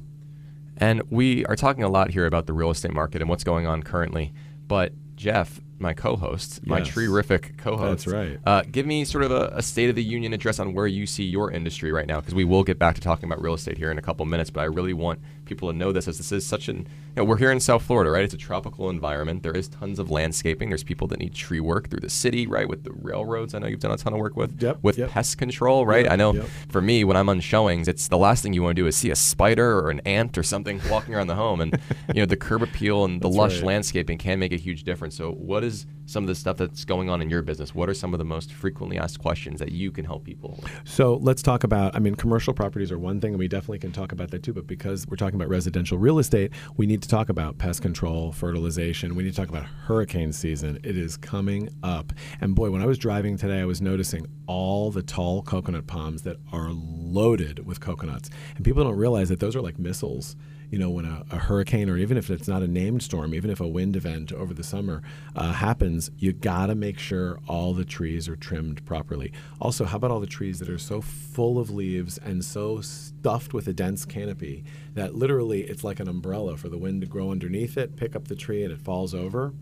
And 0.76 1.00
we 1.08 1.46
are 1.46 1.56
talking 1.56 1.82
a 1.82 1.88
lot 1.88 2.10
here 2.10 2.26
about 2.26 2.44
the 2.44 2.52
real 2.52 2.70
estate 2.70 2.92
market 2.92 3.22
and 3.22 3.30
what's 3.30 3.44
going 3.44 3.66
on 3.66 3.82
currently. 3.82 4.34
But 4.68 4.92
Jeff, 5.16 5.60
my 5.78 5.92
co-host, 5.92 6.66
my 6.66 6.78
Yes. 6.78 6.88
terrific 6.88 7.56
co-host, 7.58 8.06
That's 8.06 8.16
right. 8.16 8.38
Uh, 8.46 8.62
give 8.70 8.86
me 8.86 9.04
sort 9.04 9.24
of 9.24 9.30
a, 9.30 9.52
a 9.54 9.62
state 9.62 9.90
of 9.90 9.94
the 9.96 10.02
union 10.04 10.32
address 10.32 10.58
on 10.58 10.72
where 10.72 10.86
you 10.86 11.06
see 11.06 11.24
your 11.24 11.50
industry 11.50 11.92
right 11.92 12.06
now, 12.06 12.20
because 12.20 12.34
we 12.34 12.44
will 12.44 12.64
get 12.64 12.78
back 12.78 12.94
to 12.94 13.00
talking 13.00 13.28
about 13.28 13.42
real 13.42 13.54
estate 13.54 13.76
here 13.78 13.90
in 13.90 13.98
a 13.98 14.02
couple 14.02 14.24
minutes. 14.26 14.50
But 14.50 14.60
I 14.60 14.64
really 14.64 14.94
want 14.94 15.20
people 15.44 15.70
to 15.70 15.76
know 15.76 15.92
this, 15.92 16.08
as 16.08 16.16
this 16.18 16.32
is 16.32 16.44
such 16.44 16.68
an, 16.68 16.78
you 16.78 16.84
know, 17.16 17.24
we're 17.24 17.36
here 17.36 17.52
in 17.52 17.60
South 17.60 17.82
Florida, 17.82 18.10
right? 18.10 18.24
It's 18.24 18.34
a 18.34 18.38
tropical 18.38 18.90
environment. 18.90 19.42
There 19.44 19.56
is 19.56 19.68
tons 19.68 19.98
of 19.98 20.10
landscaping. 20.10 20.70
There's 20.70 20.82
people 20.82 21.06
that 21.08 21.20
need 21.20 21.34
tree 21.34 21.60
work 21.60 21.88
through 21.88 22.00
the 22.00 22.10
city, 22.10 22.46
right? 22.46 22.68
With 22.68 22.82
the 22.82 22.92
railroads, 22.92 23.54
I 23.54 23.58
know 23.60 23.66
you've 23.68 23.78
done 23.80 23.92
a 23.92 23.96
ton 23.96 24.12
of 24.12 24.18
work 24.18 24.36
with. 24.36 24.60
Yep, 24.60 24.78
With 24.82 24.98
yep. 24.98 25.10
pest 25.10 25.38
control, 25.38 25.86
right? 25.86 26.04
Yep, 26.04 26.12
I 26.12 26.16
know 26.16 26.42
for 26.68 26.80
me, 26.80 27.04
when 27.04 27.16
I'm 27.16 27.28
on 27.28 27.40
showings, 27.40 27.86
it's 27.86 28.08
the 28.08 28.18
last 28.18 28.42
thing 28.42 28.54
you 28.54 28.62
want 28.62 28.74
to 28.76 28.82
do 28.82 28.86
is 28.88 28.96
see 28.96 29.10
a 29.10 29.16
spider 29.16 29.78
or 29.78 29.90
an 29.90 30.00
ant 30.04 30.36
or 30.36 30.42
something 30.42 30.80
walking 30.90 31.14
around 31.14 31.28
the 31.28 31.36
home. 31.36 31.60
And 31.60 31.78
you 32.08 32.22
know, 32.22 32.26
the 32.26 32.36
curb 32.36 32.62
appeal 32.62 33.04
and 33.04 33.20
the 33.20 33.28
That's 33.28 33.36
lush 33.36 33.54
right. 33.58 33.64
landscaping 33.66 34.18
can 34.18 34.38
make 34.40 34.52
a 34.52 34.56
huge 34.56 34.82
difference. 34.82 35.14
So, 35.16 35.30
what 35.32 35.62
is 35.66 35.86
some 36.06 36.22
of 36.22 36.28
the 36.28 36.34
stuff 36.34 36.56
that's 36.56 36.84
going 36.84 37.10
on 37.10 37.20
in 37.20 37.28
your 37.28 37.42
business? 37.42 37.74
What 37.74 37.88
are 37.88 37.94
some 37.94 38.14
of 38.14 38.18
the 38.18 38.24
most 38.24 38.52
frequently 38.52 38.96
asked 38.96 39.18
questions 39.18 39.58
that 39.58 39.72
you 39.72 39.90
can 39.90 40.04
help 40.04 40.24
people? 40.24 40.62
So 40.84 41.16
let's 41.16 41.42
talk 41.42 41.64
about. 41.64 41.94
I 41.94 41.98
mean, 41.98 42.14
commercial 42.14 42.54
properties 42.54 42.92
are 42.92 42.98
one 42.98 43.20
thing, 43.20 43.32
and 43.32 43.38
we 43.38 43.48
definitely 43.48 43.80
can 43.80 43.92
talk 43.92 44.12
about 44.12 44.30
that 44.30 44.42
too. 44.42 44.52
But 44.52 44.66
because 44.66 45.06
we're 45.06 45.16
talking 45.16 45.34
about 45.34 45.48
residential 45.48 45.98
real 45.98 46.18
estate, 46.18 46.52
we 46.76 46.86
need 46.86 47.02
to 47.02 47.08
talk 47.08 47.28
about 47.28 47.58
pest 47.58 47.82
control, 47.82 48.32
fertilization. 48.32 49.14
We 49.14 49.24
need 49.24 49.34
to 49.34 49.36
talk 49.36 49.48
about 49.48 49.64
hurricane 49.64 50.32
season. 50.32 50.78
It 50.84 50.96
is 50.96 51.16
coming 51.16 51.68
up. 51.82 52.12
And 52.40 52.54
boy, 52.54 52.70
when 52.70 52.82
I 52.82 52.86
was 52.86 52.98
driving 52.98 53.36
today, 53.36 53.60
I 53.60 53.64
was 53.64 53.82
noticing 53.82 54.26
all 54.46 54.90
the 54.90 55.02
tall 55.02 55.42
coconut 55.42 55.86
palms 55.86 56.22
that 56.22 56.36
are 56.52 56.70
loaded 56.70 57.66
with 57.66 57.80
coconuts. 57.80 58.30
And 58.54 58.64
people 58.64 58.84
don't 58.84 58.96
realize 58.96 59.28
that 59.28 59.40
those 59.40 59.56
are 59.56 59.60
like 59.60 59.78
missiles 59.78 60.36
you 60.70 60.78
know, 60.78 60.90
when 60.90 61.04
a, 61.04 61.24
a 61.30 61.36
hurricane 61.36 61.88
or 61.88 61.96
even 61.96 62.16
if 62.16 62.30
it's 62.30 62.48
not 62.48 62.62
a 62.62 62.68
named 62.68 63.02
storm, 63.02 63.34
even 63.34 63.50
if 63.50 63.60
a 63.60 63.66
wind 63.66 63.96
event 63.96 64.32
over 64.32 64.52
the 64.52 64.64
summer 64.64 65.02
uh, 65.34 65.52
happens, 65.52 66.10
you 66.18 66.32
got 66.32 66.66
to 66.66 66.74
make 66.74 66.98
sure 66.98 67.38
all 67.48 67.72
the 67.72 67.84
trees 67.84 68.28
are 68.28 68.36
trimmed 68.36 68.84
properly. 68.84 69.32
Also, 69.60 69.84
how 69.84 69.96
about 69.96 70.10
all 70.10 70.20
the 70.20 70.26
trees 70.26 70.58
that 70.58 70.68
are 70.68 70.78
so 70.78 71.00
full 71.00 71.58
of 71.58 71.70
leaves 71.70 72.18
and 72.18 72.44
so 72.44 72.80
stuffed 72.80 73.54
with 73.54 73.68
a 73.68 73.72
dense 73.72 74.04
canopy 74.04 74.64
that 74.94 75.14
literally 75.14 75.62
it's 75.62 75.84
like 75.84 76.00
an 76.00 76.08
umbrella 76.08 76.56
for 76.56 76.68
the 76.68 76.78
wind 76.78 77.00
to 77.00 77.06
grow 77.06 77.30
underneath 77.30 77.76
it, 77.76 77.96
pick 77.96 78.16
up 78.16 78.28
the 78.28 78.36
tree, 78.36 78.62
and 78.62 78.72
it 78.72 78.80
falls 78.80 79.14
over? 79.14 79.52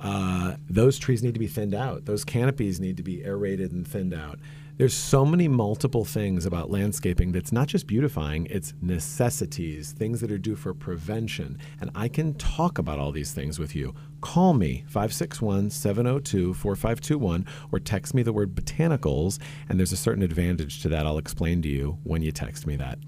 uh, 0.00 0.56
those 0.68 0.98
trees 0.98 1.22
need 1.22 1.34
to 1.34 1.40
be 1.40 1.46
thinned 1.46 1.74
out. 1.74 2.04
Those 2.04 2.24
canopies 2.24 2.78
need 2.78 2.96
to 2.98 3.02
be 3.02 3.24
aerated 3.24 3.72
and 3.72 3.86
thinned 3.86 4.14
out. 4.14 4.38
There's 4.76 4.92
so 4.92 5.24
many 5.24 5.46
multiple 5.46 6.04
things 6.04 6.46
about 6.46 6.68
landscaping 6.68 7.30
that's 7.30 7.52
not 7.52 7.68
just 7.68 7.86
beautifying, 7.86 8.46
it's 8.50 8.74
necessities, 8.82 9.92
things 9.92 10.20
that 10.20 10.32
are 10.32 10.38
due 10.38 10.56
for 10.56 10.74
prevention. 10.74 11.58
And 11.80 11.92
I 11.94 12.08
can 12.08 12.34
talk 12.34 12.78
about 12.78 12.98
all 12.98 13.12
these 13.12 13.30
things 13.30 13.60
with 13.60 13.76
you. 13.76 13.94
Call 14.20 14.52
me 14.52 14.84
561 14.88 15.70
702 15.70 16.54
4521 16.54 17.46
or 17.70 17.78
text 17.78 18.14
me 18.14 18.24
the 18.24 18.32
word 18.32 18.56
botanicals, 18.56 19.38
and 19.68 19.78
there's 19.78 19.92
a 19.92 19.96
certain 19.96 20.24
advantage 20.24 20.82
to 20.82 20.88
that. 20.88 21.06
I'll 21.06 21.18
explain 21.18 21.62
to 21.62 21.68
you 21.68 21.98
when 22.02 22.22
you 22.22 22.32
text 22.32 22.66
me 22.66 22.74
that. 22.74 22.98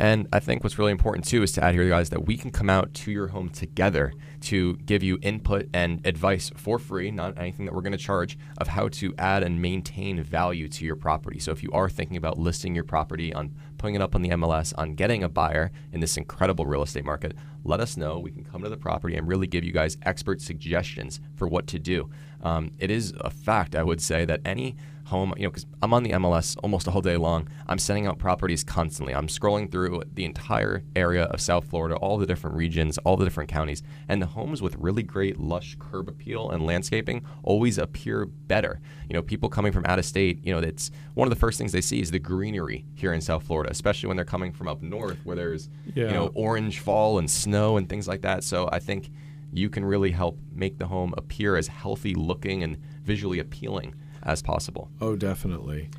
And 0.00 0.28
I 0.32 0.40
think 0.40 0.64
what's 0.64 0.78
really 0.78 0.92
important 0.92 1.26
too 1.26 1.42
is 1.42 1.52
to 1.52 1.62
add 1.62 1.74
here, 1.74 1.86
guys, 1.86 2.08
that 2.08 2.24
we 2.24 2.38
can 2.38 2.50
come 2.50 2.70
out 2.70 2.94
to 2.94 3.12
your 3.12 3.28
home 3.28 3.50
together 3.50 4.14
to 4.40 4.76
give 4.78 5.02
you 5.02 5.18
input 5.20 5.68
and 5.74 6.00
advice 6.06 6.50
for 6.56 6.78
free, 6.78 7.10
not 7.10 7.36
anything 7.38 7.66
that 7.66 7.74
we're 7.74 7.82
going 7.82 7.92
to 7.92 7.98
charge, 7.98 8.38
of 8.56 8.68
how 8.68 8.88
to 8.88 9.14
add 9.18 9.42
and 9.42 9.60
maintain 9.60 10.22
value 10.22 10.68
to 10.68 10.86
your 10.86 10.96
property. 10.96 11.38
So 11.38 11.52
if 11.52 11.62
you 11.62 11.70
are 11.72 11.90
thinking 11.90 12.16
about 12.16 12.38
listing 12.38 12.74
your 12.74 12.84
property, 12.84 13.34
on 13.34 13.54
putting 13.76 13.94
it 13.94 14.00
up 14.00 14.14
on 14.14 14.22
the 14.22 14.30
MLS, 14.30 14.72
on 14.78 14.94
getting 14.94 15.22
a 15.22 15.28
buyer 15.28 15.70
in 15.92 16.00
this 16.00 16.16
incredible 16.16 16.64
real 16.64 16.82
estate 16.82 17.04
market, 17.04 17.36
let 17.62 17.80
us 17.80 17.98
know. 17.98 18.18
We 18.18 18.30
can 18.30 18.42
come 18.42 18.62
to 18.62 18.70
the 18.70 18.78
property 18.78 19.16
and 19.16 19.28
really 19.28 19.46
give 19.46 19.64
you 19.64 19.72
guys 19.72 19.98
expert 20.02 20.40
suggestions 20.40 21.20
for 21.36 21.46
what 21.46 21.66
to 21.66 21.78
do. 21.78 22.08
Um, 22.42 22.72
it 22.78 22.90
is 22.90 23.12
a 23.20 23.30
fact, 23.30 23.74
I 23.74 23.82
would 23.82 24.00
say, 24.00 24.24
that 24.24 24.40
any 24.44 24.76
home, 25.06 25.34
you 25.36 25.42
know, 25.42 25.50
because 25.50 25.66
I'm 25.82 25.92
on 25.92 26.04
the 26.04 26.10
MLS 26.10 26.56
almost 26.62 26.86
a 26.86 26.92
whole 26.92 27.02
day 27.02 27.16
long. 27.16 27.48
I'm 27.66 27.78
sending 27.80 28.06
out 28.06 28.18
properties 28.20 28.62
constantly. 28.62 29.12
I'm 29.12 29.26
scrolling 29.26 29.68
through 29.70 30.04
the 30.14 30.24
entire 30.24 30.84
area 30.94 31.24
of 31.24 31.40
South 31.40 31.64
Florida, 31.68 31.96
all 31.96 32.16
the 32.16 32.26
different 32.26 32.54
regions, 32.54 32.96
all 32.98 33.16
the 33.16 33.24
different 33.24 33.50
counties, 33.50 33.82
and 34.08 34.22
the 34.22 34.26
homes 34.26 34.62
with 34.62 34.76
really 34.76 35.02
great 35.02 35.40
lush 35.40 35.76
curb 35.80 36.08
appeal 36.08 36.50
and 36.50 36.64
landscaping 36.64 37.24
always 37.42 37.76
appear 37.76 38.24
better. 38.24 38.80
You 39.08 39.14
know, 39.14 39.22
people 39.22 39.48
coming 39.48 39.72
from 39.72 39.84
out 39.86 39.98
of 39.98 40.04
state, 40.04 40.44
you 40.46 40.52
know, 40.52 40.60
it's 40.60 40.92
one 41.14 41.26
of 41.26 41.30
the 41.30 41.40
first 41.40 41.58
things 41.58 41.72
they 41.72 41.80
see 41.80 42.00
is 42.00 42.12
the 42.12 42.20
greenery 42.20 42.84
here 42.94 43.12
in 43.12 43.20
South 43.20 43.42
Florida, 43.42 43.70
especially 43.72 44.06
when 44.06 44.16
they're 44.16 44.24
coming 44.24 44.52
from 44.52 44.68
up 44.68 44.80
north 44.80 45.18
where 45.24 45.34
there's, 45.34 45.68
Yeah. 45.92 46.06
you 46.06 46.12
know, 46.12 46.30
orange 46.34 46.78
fall 46.78 47.18
and 47.18 47.28
snow 47.28 47.76
and 47.76 47.88
things 47.88 48.06
like 48.06 48.20
that. 48.22 48.44
So 48.44 48.68
I 48.70 48.78
think 48.78 49.10
you 49.52 49.68
can 49.68 49.84
really 49.84 50.10
help 50.10 50.38
make 50.52 50.78
the 50.78 50.86
home 50.86 51.14
appear 51.16 51.56
as 51.56 51.68
healthy 51.68 52.14
looking 52.14 52.62
and 52.62 52.78
visually 53.02 53.38
appealing 53.38 53.94
as 54.22 54.42
possible. 54.42 54.90
Oh, 55.00 55.16
definitely. 55.16 55.90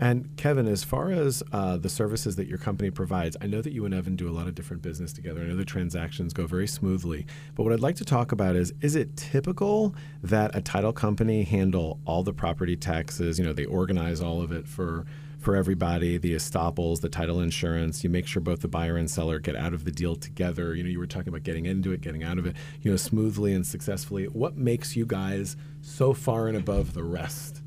And 0.00 0.36
Kevin, 0.36 0.68
as 0.68 0.84
far 0.84 1.10
as 1.10 1.42
uh, 1.52 1.76
the 1.76 1.88
services 1.88 2.36
that 2.36 2.46
your 2.46 2.58
company 2.58 2.90
provides, 2.90 3.36
I 3.40 3.46
know 3.48 3.60
that 3.60 3.72
you 3.72 3.84
and 3.84 3.92
Evan 3.92 4.14
do 4.14 4.28
a 4.28 4.30
lot 4.30 4.46
of 4.46 4.54
different 4.54 4.80
business 4.80 5.12
together. 5.12 5.40
I 5.40 5.46
know 5.46 5.56
the 5.56 5.64
transactions 5.64 6.32
go 6.32 6.46
very 6.46 6.68
smoothly. 6.68 7.26
But 7.56 7.64
what 7.64 7.72
I'd 7.72 7.80
like 7.80 7.96
to 7.96 8.04
talk 8.04 8.30
about 8.30 8.54
is 8.54 8.72
is 8.80 8.94
it 8.94 9.16
typical 9.16 9.96
that 10.22 10.54
a 10.54 10.60
title 10.60 10.92
company 10.92 11.42
handle 11.42 11.98
all 12.04 12.22
the 12.22 12.32
property 12.32 12.76
taxes? 12.76 13.40
You 13.40 13.44
know, 13.44 13.52
they 13.52 13.64
organize 13.64 14.20
all 14.20 14.40
of 14.40 14.52
it 14.52 14.68
for 14.68 15.04
for 15.38 15.54
everybody, 15.56 16.18
the 16.18 16.34
estoppels, 16.34 17.00
the 17.00 17.08
title 17.08 17.40
insurance. 17.40 18.02
You 18.02 18.10
make 18.10 18.26
sure 18.26 18.42
both 18.42 18.60
the 18.60 18.68
buyer 18.68 18.96
and 18.96 19.10
seller 19.10 19.38
get 19.38 19.56
out 19.56 19.72
of 19.72 19.84
the 19.84 19.90
deal 19.90 20.16
together. 20.16 20.74
You 20.74 20.82
know, 20.82 20.90
you 20.90 20.98
were 20.98 21.06
talking 21.06 21.28
about 21.28 21.44
getting 21.44 21.66
into 21.66 21.92
it, 21.92 22.00
getting 22.00 22.24
out 22.24 22.38
of 22.38 22.46
it, 22.46 22.56
you 22.82 22.90
know, 22.90 22.96
smoothly 22.96 23.54
and 23.54 23.66
successfully. 23.66 24.24
What 24.24 24.56
makes 24.56 24.96
you 24.96 25.06
guys 25.06 25.56
so 25.80 26.12
far 26.12 26.48
and 26.48 26.56
above 26.56 26.94
the 26.94 27.04
rest? 27.04 27.57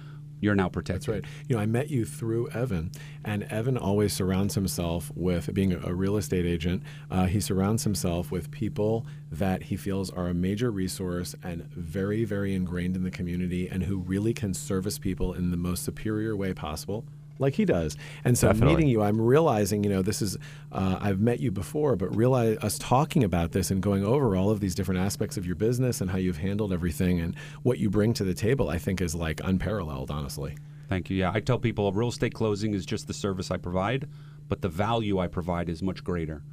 you're 0.42 0.56
now 0.56 0.70
protected. 0.70 1.02
That's 1.02 1.08
right. 1.08 1.26
You 1.48 1.56
know, 1.56 1.62
I 1.62 1.66
met 1.68 1.90
you 1.90 2.04
through 2.04 2.50
Evan, 2.50 2.92
and 3.24 3.44
Evan 3.44 3.78
always 3.78 4.12
surrounds 4.12 4.56
himself 4.56 5.12
with 5.16 5.54
being 5.54 5.72
a 5.74 5.94
real 5.94 6.18
estate 6.18 6.46
agent. 6.46 6.84
Uh, 7.10 7.26
he 7.28 7.40
surrounds 7.40 7.84
himself 7.84 8.32
with 8.32 8.50
people 8.52 9.06
that 9.32 9.64
he 9.64 9.78
feels 9.78 10.10
are 10.10 10.28
a 10.28 10.34
major 10.34 10.72
resource 10.72 11.36
and 11.44 11.64
very, 11.74 12.26
very 12.26 12.56
ingrained 12.56 12.96
in 12.96 13.04
the 13.04 13.12
community, 13.12 13.70
and 13.70 13.84
who 13.84 14.00
really 14.00 14.34
can 14.34 14.54
service 14.54 14.98
people 14.98 15.34
in 15.34 15.52
the 15.52 15.58
most 15.58 15.84
superior 15.84 16.36
way 16.36 16.54
possible. 16.54 17.06
Like 17.42 17.56
he 17.56 17.66
does, 17.66 17.98
and 18.24 18.38
so 18.38 18.48
Definitely. 18.48 18.76
meeting 18.76 18.90
you, 18.90 19.02
I'm 19.02 19.20
realizing, 19.20 19.84
you 19.84 19.90
know, 19.90 20.02
this 20.02 20.22
is 20.22 20.38
uh, 20.72 20.98
I've 21.02 21.20
met 21.20 21.40
you 21.40 21.52
before, 21.52 21.96
but 21.96 22.16
realize 22.16 22.58
us 22.62 22.78
talking 22.78 23.24
about 23.24 23.52
this 23.52 23.72
and 23.72 23.82
going 23.82 24.06
over 24.06 24.36
all 24.36 24.50
of 24.50 24.60
these 24.60 24.76
different 24.76 25.02
aspects 25.02 25.38
of 25.38 25.46
your 25.46 25.56
business 25.56 26.00
and 26.00 26.12
how 26.12 26.18
you've 26.18 26.38
handled 26.38 26.72
everything 26.72 27.20
and 27.20 27.36
what 27.64 27.80
you 27.80 27.90
bring 27.90 28.14
to 28.14 28.24
the 28.24 28.34
table, 28.34 28.70
I 28.70 28.78
think 28.78 29.02
is 29.02 29.16
like 29.16 29.42
unparalleled, 29.44 30.12
honestly. 30.12 30.56
Thank 30.88 31.10
you. 31.10 31.18
Yeah, 31.18 31.32
I 31.34 31.40
tell 31.40 31.58
people 31.58 31.88
a 31.88 31.92
real 31.92 32.10
estate 32.10 32.34
closing 32.34 32.74
is 32.74 32.86
just 32.86 33.08
the 33.08 33.14
service 33.14 33.50
I 33.50 33.58
provide, 33.58 34.08
but 34.48 34.62
the 34.62 34.70
value 34.70 35.20
I 35.20 35.28
provide 35.28 35.70
is 35.70 35.82
much 35.82 36.04
greater. 36.04 36.44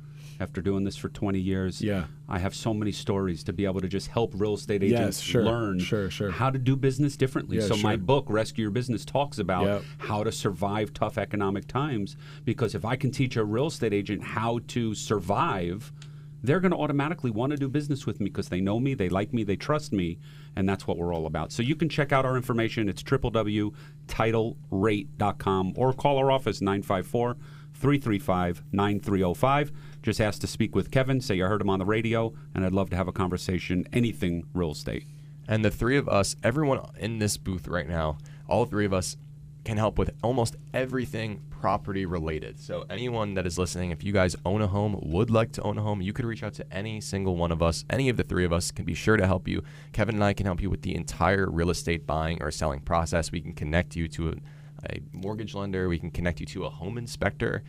After 0.40 0.62
doing 0.62 0.84
this 0.84 0.96
for 0.96 1.08
20 1.08 1.40
years, 1.40 1.82
Yeah. 1.82 2.04
I 2.28 2.38
have 2.38 2.54
so 2.54 2.72
many 2.72 2.92
stories 2.92 3.42
to 3.44 3.52
be 3.52 3.64
able 3.64 3.80
to 3.80 3.88
just 3.88 4.06
help 4.06 4.32
real 4.36 4.54
estate 4.54 4.82
Yes, 4.84 4.92
agents 5.00 5.20
sure, 5.20 5.44
learn 5.44 5.80
sure, 5.80 6.08
sure. 6.10 6.30
how 6.30 6.48
to 6.50 6.58
do 6.60 6.76
business 6.76 7.16
differently. 7.16 7.56
Yeah, 7.56 7.64
so 7.66 7.76
my 7.78 7.96
book, 7.96 8.26
Rescue 8.28 8.62
Your 8.62 8.70
Business, 8.70 9.04
talks 9.04 9.40
about 9.40 9.64
Yep. 9.64 9.82
how 9.98 10.22
to 10.22 10.30
survive 10.30 10.94
tough 10.94 11.18
economic 11.18 11.66
times. 11.66 12.16
Because 12.44 12.76
if 12.76 12.84
I 12.84 12.94
can 12.94 13.10
teach 13.10 13.36
a 13.36 13.44
real 13.44 13.66
estate 13.66 13.92
agent 13.92 14.22
how 14.22 14.60
to 14.68 14.94
survive, 14.94 15.92
they're 16.40 16.60
going 16.60 16.70
to 16.70 16.78
automatically 16.78 17.32
want 17.32 17.50
to 17.50 17.56
do 17.56 17.68
business 17.68 18.06
with 18.06 18.20
me 18.20 18.26
because 18.30 18.48
they 18.48 18.60
know 18.60 18.78
me, 18.78 18.94
they 18.94 19.08
like 19.08 19.32
me, 19.32 19.42
they 19.42 19.56
trust 19.56 19.92
me, 19.92 20.18
and 20.54 20.68
that's 20.68 20.86
what 20.86 20.96
we're 20.98 21.12
all 21.12 21.26
about. 21.26 21.50
So 21.50 21.64
you 21.64 21.74
can 21.74 21.88
check 21.88 22.12
out 22.12 22.24
our 22.24 22.36
information. 22.36 22.88
It's 22.88 23.02
www.titlerate.com 23.02 25.72
or 25.76 25.92
call 25.92 26.18
our 26.18 26.30
office 26.30 26.60
954 26.60 27.36
335 27.78 28.62
9305. 28.72 29.72
Just 30.02 30.20
ask 30.20 30.40
to 30.40 30.46
speak 30.46 30.74
with 30.74 30.90
Kevin, 30.90 31.20
say 31.20 31.36
you 31.36 31.44
heard 31.44 31.60
him 31.60 31.70
on 31.70 31.78
the 31.78 31.84
radio, 31.84 32.32
and 32.54 32.64
I'd 32.64 32.72
love 32.72 32.90
to 32.90 32.96
have 32.96 33.08
a 33.08 33.12
conversation, 33.12 33.86
anything 33.92 34.44
real 34.54 34.72
estate. 34.72 35.04
And 35.46 35.64
the 35.64 35.70
three 35.70 35.96
of 35.96 36.08
us, 36.08 36.36
everyone 36.42 36.80
in 36.98 37.18
this 37.18 37.36
booth 37.36 37.68
right 37.68 37.88
now, 37.88 38.18
all 38.48 38.66
three 38.66 38.84
of 38.84 38.92
us 38.92 39.16
can 39.64 39.76
help 39.76 39.98
with 39.98 40.10
almost 40.22 40.56
everything 40.72 41.42
property 41.50 42.06
related. 42.06 42.58
So 42.58 42.86
anyone 42.88 43.34
that 43.34 43.46
is 43.46 43.58
listening, 43.58 43.90
if 43.90 44.02
you 44.02 44.12
guys 44.12 44.36
own 44.44 44.62
a 44.62 44.66
home, 44.66 44.98
would 45.02 45.30
like 45.30 45.52
to 45.52 45.62
own 45.62 45.76
a 45.76 45.82
home, 45.82 46.00
you 46.00 46.12
could 46.12 46.24
reach 46.24 46.42
out 46.42 46.54
to 46.54 46.72
any 46.72 47.00
single 47.00 47.36
one 47.36 47.52
of 47.52 47.62
us. 47.62 47.84
Any 47.90 48.08
of 48.08 48.16
the 48.16 48.22
three 48.22 48.44
of 48.44 48.52
us 48.52 48.70
can 48.70 48.84
be 48.84 48.94
sure 48.94 49.16
to 49.16 49.26
help 49.26 49.48
you. 49.48 49.62
Kevin 49.92 50.14
and 50.14 50.24
I 50.24 50.32
can 50.32 50.46
help 50.46 50.62
you 50.62 50.70
with 50.70 50.82
the 50.82 50.94
entire 50.94 51.50
real 51.50 51.70
estate 51.70 52.06
buying 52.06 52.42
or 52.42 52.50
selling 52.50 52.80
process. 52.80 53.32
We 53.32 53.40
can 53.40 53.52
connect 53.52 53.96
you 53.96 54.08
to 54.08 54.38
a, 54.84 55.00
mortgage 55.12 55.54
lender. 55.54 55.88
We 55.88 55.98
can 55.98 56.10
connect 56.10 56.40
you 56.40 56.46
to 56.46 56.64
a 56.64 56.70
home 56.70 56.98
inspector, 56.98 57.62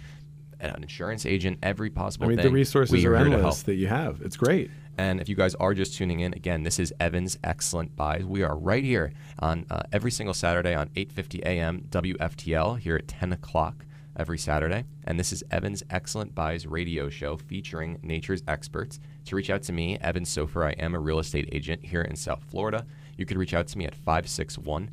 an 0.59 0.81
insurance 0.81 1.25
agent, 1.25 1.59
every 1.63 1.89
possible 1.89 2.25
I 2.25 2.29
mean, 2.29 2.37
thing. 2.37 2.47
the 2.47 2.51
resources 2.51 2.93
we 2.93 3.05
are 3.05 3.15
here 3.15 3.25
to 3.25 3.29
help. 3.31 3.33
endless 3.35 3.63
that 3.63 3.75
you 3.75 3.87
have. 3.87 4.21
It's 4.21 4.37
great. 4.37 4.71
And 4.97 5.21
if 5.21 5.29
you 5.29 5.35
guys 5.35 5.55
are 5.55 5.73
just 5.73 5.95
tuning 5.95 6.19
in, 6.19 6.33
again, 6.33 6.63
this 6.63 6.77
is 6.77 6.93
Evan's 6.99 7.37
Excellent 7.43 7.95
Buys. 7.95 8.25
We 8.25 8.43
are 8.43 8.57
right 8.57 8.83
here 8.83 9.13
on 9.39 9.65
uh, 9.69 9.83
every 9.93 10.11
single 10.11 10.33
Saturday 10.33 10.75
on 10.75 10.89
8:50 10.89 11.41
a.m. 11.41 11.85
WFTL 11.89 12.79
here 12.79 12.97
at 12.97 13.07
10 13.07 13.31
o'clock 13.31 13.85
every 14.17 14.37
Saturday. 14.37 14.83
And 15.05 15.17
this 15.17 15.31
is 15.31 15.41
Evan's 15.49 15.81
Excellent 15.89 16.35
Buys 16.35 16.67
radio 16.67 17.09
show 17.09 17.37
featuring 17.37 17.97
nature's 18.03 18.43
experts. 18.47 18.99
To 19.25 19.37
reach 19.37 19.49
out 19.49 19.63
to 19.63 19.71
me, 19.71 19.97
Evan 20.01 20.25
Sofer, 20.25 20.65
I 20.65 20.71
am 20.71 20.93
a 20.93 20.99
real 20.99 21.19
estate 21.19 21.47
agent 21.53 21.85
here 21.85 22.01
in 22.01 22.17
South 22.17 22.43
Florida. 22.43 22.85
You 23.17 23.25
could 23.25 23.37
reach 23.37 23.53
out 23.53 23.67
to 23.67 23.77
me 23.77 23.85
at 23.85 23.95
561 23.95 24.91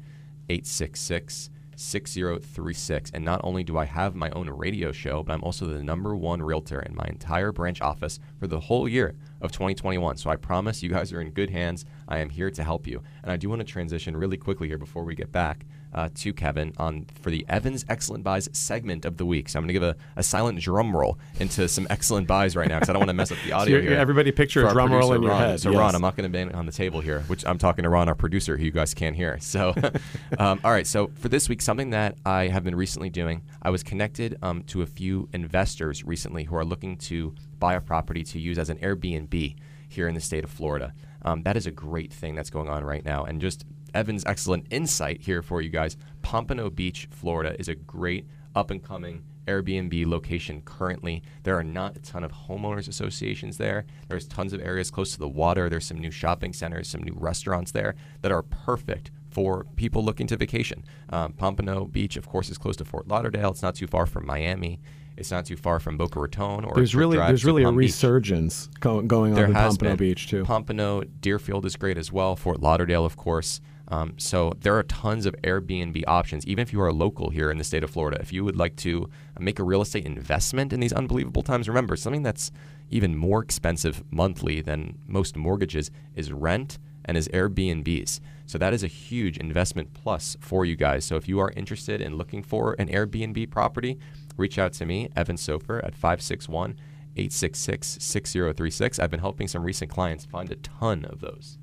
866 0.49 1.51
6036. 1.77 3.11
And 3.13 3.25
not 3.25 3.41
only 3.45 3.63
do 3.63 3.79
I 3.79 3.85
have 3.85 4.15
my 4.15 4.31
own 4.31 4.51
radio 4.51 4.93
show, 4.93 5.23
but 5.23 5.33
I'm 5.33 5.45
also 5.45 5.67
the 5.67 5.83
number 5.83 6.17
one 6.17 6.43
realtor 6.43 6.81
in 6.81 6.95
my 6.95 7.05
entire 7.07 7.53
branch 7.53 7.81
office 7.81 8.19
for 8.39 8.47
the 8.47 8.61
whole 8.61 8.89
year 8.89 9.15
of 9.41 9.53
2021. 9.53 10.17
So 10.17 10.31
I 10.31 10.37
promise 10.37 10.83
you 10.83 10.91
guys 10.91 11.13
are 11.13 11.21
in 11.21 11.31
good 11.31 11.51
hands. 11.51 11.85
I 12.09 12.19
am 12.19 12.31
here 12.31 12.51
to 12.51 12.65
help 12.65 12.87
you. 12.87 13.03
And 13.23 13.31
I 13.31 13.37
do 13.37 13.49
want 13.49 13.61
to 13.61 13.65
transition 13.65 14.17
really 14.17 14.37
quickly 14.37 14.69
here 14.69 14.79
before 14.79 15.05
we 15.05 15.15
get 15.15 15.31
back 15.31 15.67
uh, 15.97 16.11
to 16.15 16.33
Kevin 16.33 16.73
on 16.77 17.07
for 17.23 17.31
the 17.31 17.45
Evans 17.49 17.85
Excellent 17.89 18.23
Buys 18.23 18.49
segment 18.53 19.05
of 19.05 19.17
the 19.17 19.25
week. 19.27 19.49
So 19.49 19.59
I'm 19.59 19.63
going 19.65 19.69
to 19.69 19.73
give 19.73 19.83
a, 19.83 19.97
a 20.17 20.23
silent 20.23 20.61
drum 20.61 20.95
roll 20.95 21.19
into 21.41 21.67
some 21.69 21.87
excellent 21.91 22.29
buys 22.29 22.55
right 22.55 22.69
now 22.69 22.77
because 22.77 22.91
I 22.91 22.93
don't 22.93 23.01
want 23.01 23.09
to 23.09 23.15
mess 23.15 23.33
up 23.33 23.39
the 23.45 23.53
audio 23.53 23.79
So 23.79 23.83
here. 23.83 23.99
everybody 23.99 24.31
picture 24.31 24.67
a 24.67 24.71
drum 24.73 24.93
roll 24.93 25.15
in 25.15 25.23
your 25.23 25.35
head, 25.35 25.61
So 25.61 25.71
yes. 25.71 25.79
Ron, 25.79 25.95
I'm 25.95 26.03
not 26.03 26.15
going 26.17 26.31
to 26.31 26.33
bang 26.33 26.55
on 26.55 26.67
the 26.67 26.73
table 26.73 27.01
here, 27.01 27.21
which 27.23 27.45
I'm 27.47 27.59
talking 27.59 27.83
to 27.85 27.89
Ron, 27.89 28.09
our 28.09 28.15
producer, 28.15 28.57
who 28.57 28.65
you 28.65 28.71
guys 28.71 28.95
can't 28.95 29.17
hear. 29.17 29.39
So, 29.41 29.75
um, 30.39 30.61
all 30.63 30.71
right. 30.71 30.87
So 30.87 31.11
for 31.17 31.29
this 31.29 31.49
week, 31.49 31.63
something 31.63 31.91
that 31.91 32.17
I 32.27 32.49
have 32.49 32.63
been 32.63 32.77
recently 32.77 33.09
doing, 33.11 33.43
I 33.63 33.71
was 33.71 33.83
connected 33.83 34.37
um, 34.43 34.63
to 34.65 34.83
a 34.83 34.87
few 34.87 35.29
investors 35.33 36.05
recently 36.05 36.45
who 36.45 36.57
are 36.57 36.65
looking 36.65 36.97
to 36.99 37.35
buy 37.59 37.75
a 37.75 37.81
property 37.81 38.23
to 38.23 38.39
use 38.39 38.59
as 38.59 38.69
an 38.69 38.77
Airbnb 38.79 39.57
here 39.89 40.09
in 40.09 40.15
the 40.15 40.21
state 40.21 40.45
of 40.45 40.51
Florida. 40.51 40.93
Um, 41.23 41.43
that 41.45 41.57
is 41.57 41.67
a 41.67 41.71
great 41.71 42.13
thing 42.13 42.35
that's 42.35 42.51
going 42.51 42.69
on 42.69 42.85
right 42.85 43.05
now, 43.05 43.25
and 43.25 43.41
just 43.41 43.65
Evan's 43.97 44.25
excellent 44.27 44.67
insight 44.71 45.23
here 45.23 45.41
for 45.41 45.63
you 45.63 45.71
guys. 45.71 45.97
Pompano 46.21 46.69
Beach, 46.69 47.09
Florida, 47.11 47.57
is 47.59 47.69
a 47.69 47.75
great 47.75 48.27
up 48.55 48.71
and 48.71 48.83
coming 48.83 49.25
Airbnb 49.47 50.07
location 50.07 50.61
currently. 50.63 51.23
There 51.45 51.57
are 51.57 51.65
not 51.65 51.97
a 51.97 52.01
ton 52.01 52.23
of 52.23 52.33
homeowners 52.33 52.89
associations 52.89 53.57
there. 53.57 53.87
There's 54.09 54.27
tons 54.27 54.53
of 54.53 54.61
areas 54.61 54.91
close 54.91 55.13
to 55.13 55.19
the 55.19 55.29
water. 55.29 55.71
There's 55.71 55.87
some 55.87 55.99
new 55.99 56.11
shopping 56.11 56.53
centers, 56.53 56.89
some 56.89 57.03
new 57.03 57.15
restaurants 57.17 57.73
there 57.73 57.95
that 58.21 58.33
are 58.33 58.43
perfect 58.43 59.11
for 59.31 59.65
people 59.77 60.05
looking 60.05 60.27
to 60.27 60.37
vacation. 60.37 60.85
Um, 61.09 61.33
Pompano 61.33 61.87
Beach, 61.87 62.17
of 62.17 62.29
course, 62.29 62.51
is 62.51 62.59
close 62.59 62.77
to 62.77 62.85
Fort 62.85 63.09
Lauderdale. 63.09 63.51
It's 63.51 63.63
not 63.63 63.77
too 63.77 63.87
far 63.87 64.05
from 64.05 64.27
Miami. 64.27 64.79
It's 65.17 65.31
not 65.31 65.47
too 65.47 65.57
far 65.57 65.81
from 65.81 65.97
Boca 65.97 66.21
Raton 66.21 66.65
or 66.65 66.75
There's 66.75 66.95
really 66.95 67.17
there's 67.17 67.45
really 67.45 67.63
a 67.63 67.71
Beach. 67.71 67.77
resurgence 67.77 68.69
go, 68.81 69.01
going 69.01 69.33
on 69.33 69.37
There 69.37 69.47
in 69.47 69.55
Pompano 69.55 69.93
been. 69.93 69.97
Beach 69.97 70.29
too. 70.29 70.45
Pompano, 70.45 71.03
Deerfield 71.21 71.65
is 71.65 71.77
great 71.77 71.97
as 71.99 72.13
well. 72.13 72.37
Fort 72.37 72.61
Lauderdale, 72.61 73.05
of 73.05 73.17
course. 73.17 73.61
Um, 73.89 74.15
so 74.19 74.53
there 74.61 74.77
are 74.77 74.83
tons 74.83 75.27
of 75.27 75.35
Airbnb 75.45 76.03
options. 76.07 76.45
Even 76.47 76.63
if 76.63 76.73
you 76.73 76.81
are 76.81 76.89
a 76.89 76.93
local 76.93 77.31
here 77.31 77.51
in 77.51 77.59
the 77.59 77.65
state 77.65 77.85
of 77.85 77.91
Florida, 77.91 78.19
if 78.21 78.33
you 78.33 78.45
would 78.45 78.57
like 78.57 78.77
to 78.77 79.09
make 79.39 79.59
a 79.59 79.65
real 79.65 79.81
estate 79.81 80.05
investment 80.05 80.73
in 80.73 80.81
these 80.81 80.93
unbelievable 80.93 81.43
times, 81.43 81.69
remember 81.69 81.95
something 81.97 82.23
that's 82.23 82.51
even 82.91 83.17
more 83.17 83.43
expensive 83.43 84.03
monthly 84.11 84.61
than 84.61 84.99
most 85.07 85.37
mortgages 85.37 85.91
is 86.15 86.33
rent 86.33 86.79
and 87.05 87.17
is 87.17 87.29
Airbnbs. 87.29 88.21
So 88.47 88.59
that 88.59 88.75
is 88.75 88.83
a 88.83 88.89
huge 88.89 89.39
investment 89.39 89.95
plus 89.95 90.37
for 90.41 90.65
you 90.65 90.77
guys. 90.77 91.05
So 91.05 91.17
if 91.17 91.29
you 91.29 91.39
are 91.41 91.53
interested 91.57 92.01
in 92.01 92.17
looking 92.17 92.43
for 92.43 92.75
an 92.79 92.89
Airbnb 92.89 93.51
property, 93.51 93.99
reach 94.37 94.59
out 94.59 94.73
to 94.75 94.87
me, 94.87 95.09
Evan 95.17 95.37
Sofer, 95.37 95.79
at 95.85 95.95
561 95.95 96.77
866 97.17 97.99
6036. 98.01 98.99
I've 98.99 99.11
been 99.11 99.21
helping 99.21 99.49
some 99.49 99.65
recent 99.65 99.91
clients 99.91 100.25
find 100.25 100.51
a 100.51 100.57
ton 100.57 101.05
of 101.07 101.21
those. 101.21 101.59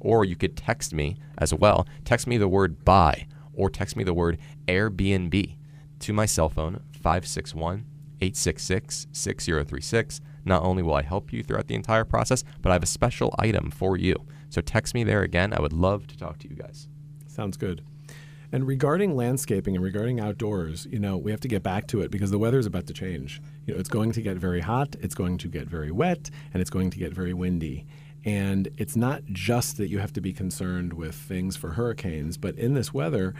Or 0.00 0.24
you 0.24 0.36
could 0.36 0.56
text 0.56 0.92
me 0.92 1.16
as 1.38 1.54
well. 1.54 1.86
Text 2.04 2.26
me 2.26 2.36
the 2.36 2.48
word 2.48 2.84
buy 2.84 3.26
or 3.52 3.70
text 3.70 3.96
me 3.96 4.04
the 4.04 4.14
word 4.14 4.38
Airbnb 4.66 5.56
to 6.00 6.12
my 6.12 6.26
cell 6.26 6.48
phone, 6.48 6.80
561 6.92 7.84
866 8.20 9.06
6036. 9.12 10.20
Not 10.44 10.62
only 10.62 10.82
will 10.82 10.94
I 10.94 11.02
help 11.02 11.32
you 11.32 11.42
throughout 11.42 11.66
the 11.66 11.74
entire 11.74 12.04
process, 12.04 12.44
but 12.62 12.70
I 12.70 12.74
have 12.74 12.82
a 12.82 12.86
special 12.86 13.34
item 13.38 13.70
for 13.70 13.96
you. 13.96 14.14
So 14.48 14.60
text 14.60 14.94
me 14.94 15.04
there 15.04 15.22
again. 15.22 15.52
I 15.52 15.60
would 15.60 15.72
love 15.72 16.06
to 16.08 16.16
talk 16.16 16.38
to 16.38 16.48
you 16.48 16.56
guys. 16.56 16.88
Sounds 17.26 17.56
good. 17.56 17.82
And 18.50 18.66
regarding 18.66 19.14
landscaping 19.14 19.74
and 19.74 19.84
regarding 19.84 20.20
outdoors, 20.20 20.86
you 20.90 20.98
know, 20.98 21.18
we 21.18 21.30
have 21.30 21.40
to 21.40 21.48
get 21.48 21.62
back 21.62 21.86
to 21.88 22.00
it 22.00 22.10
because 22.10 22.30
the 22.30 22.38
weather 22.38 22.58
is 22.58 22.66
about 22.66 22.86
to 22.86 22.94
change. 22.94 23.42
You 23.66 23.74
know, 23.74 23.80
it's 23.80 23.90
going 23.90 24.12
to 24.12 24.22
get 24.22 24.38
very 24.38 24.60
hot, 24.60 24.96
it's 25.00 25.14
going 25.14 25.36
to 25.38 25.48
get 25.48 25.68
very 25.68 25.90
wet, 25.90 26.30
and 26.54 26.60
it's 26.60 26.70
going 26.70 26.90
to 26.90 26.98
get 26.98 27.12
very 27.12 27.34
windy. 27.34 27.86
And 28.24 28.68
it's 28.78 28.96
not 28.96 29.22
just 29.26 29.76
that 29.76 29.88
you 29.88 29.98
have 29.98 30.12
to 30.14 30.20
be 30.20 30.32
concerned 30.32 30.92
with 30.92 31.14
things 31.14 31.56
for 31.56 31.70
hurricanes, 31.70 32.36
but 32.36 32.56
in 32.56 32.74
this 32.74 32.92
weather, 32.92 33.34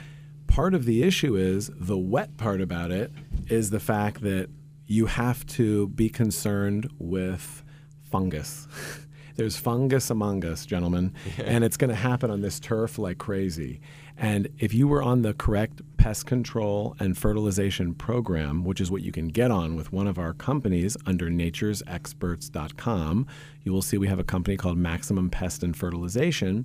part 0.46 0.74
of 0.74 0.84
the 0.84 1.02
issue 1.02 1.36
is 1.36 1.70
the 1.74 1.98
wet 1.98 2.36
part 2.36 2.60
about 2.60 2.90
it 2.90 3.10
is 3.48 3.70
the 3.70 3.80
fact 3.80 4.20
that 4.22 4.48
you 4.86 5.06
have 5.06 5.46
to 5.46 5.88
be 5.88 6.08
concerned 6.08 6.90
with 6.98 7.62
fungus. 8.10 8.68
There's 9.36 9.56
fungus 9.56 10.10
among 10.10 10.44
us, 10.44 10.66
gentlemen, 10.66 11.14
and 11.38 11.62
it's 11.62 11.76
going 11.76 11.90
to 11.90 11.96
happen 11.96 12.28
on 12.28 12.40
this 12.40 12.58
turf 12.58 12.98
like 12.98 13.18
crazy. 13.18 13.80
And 14.20 14.48
if 14.58 14.74
you 14.74 14.88
were 14.88 15.00
on 15.02 15.22
the 15.22 15.32
correct 15.32 15.80
pest 15.96 16.26
control 16.26 16.96
and 16.98 17.16
fertilization 17.16 17.94
program, 17.94 18.64
which 18.64 18.80
is 18.80 18.90
what 18.90 19.02
you 19.02 19.12
can 19.12 19.28
get 19.28 19.52
on 19.52 19.76
with 19.76 19.92
one 19.92 20.08
of 20.08 20.18
our 20.18 20.32
companies 20.34 20.96
under 21.06 21.28
naturesexperts.com, 21.28 23.26
you 23.62 23.72
will 23.72 23.82
see 23.82 23.96
we 23.96 24.08
have 24.08 24.18
a 24.18 24.24
company 24.24 24.56
called 24.56 24.76
Maximum 24.76 25.30
Pest 25.30 25.62
and 25.62 25.76
Fertilization. 25.76 26.64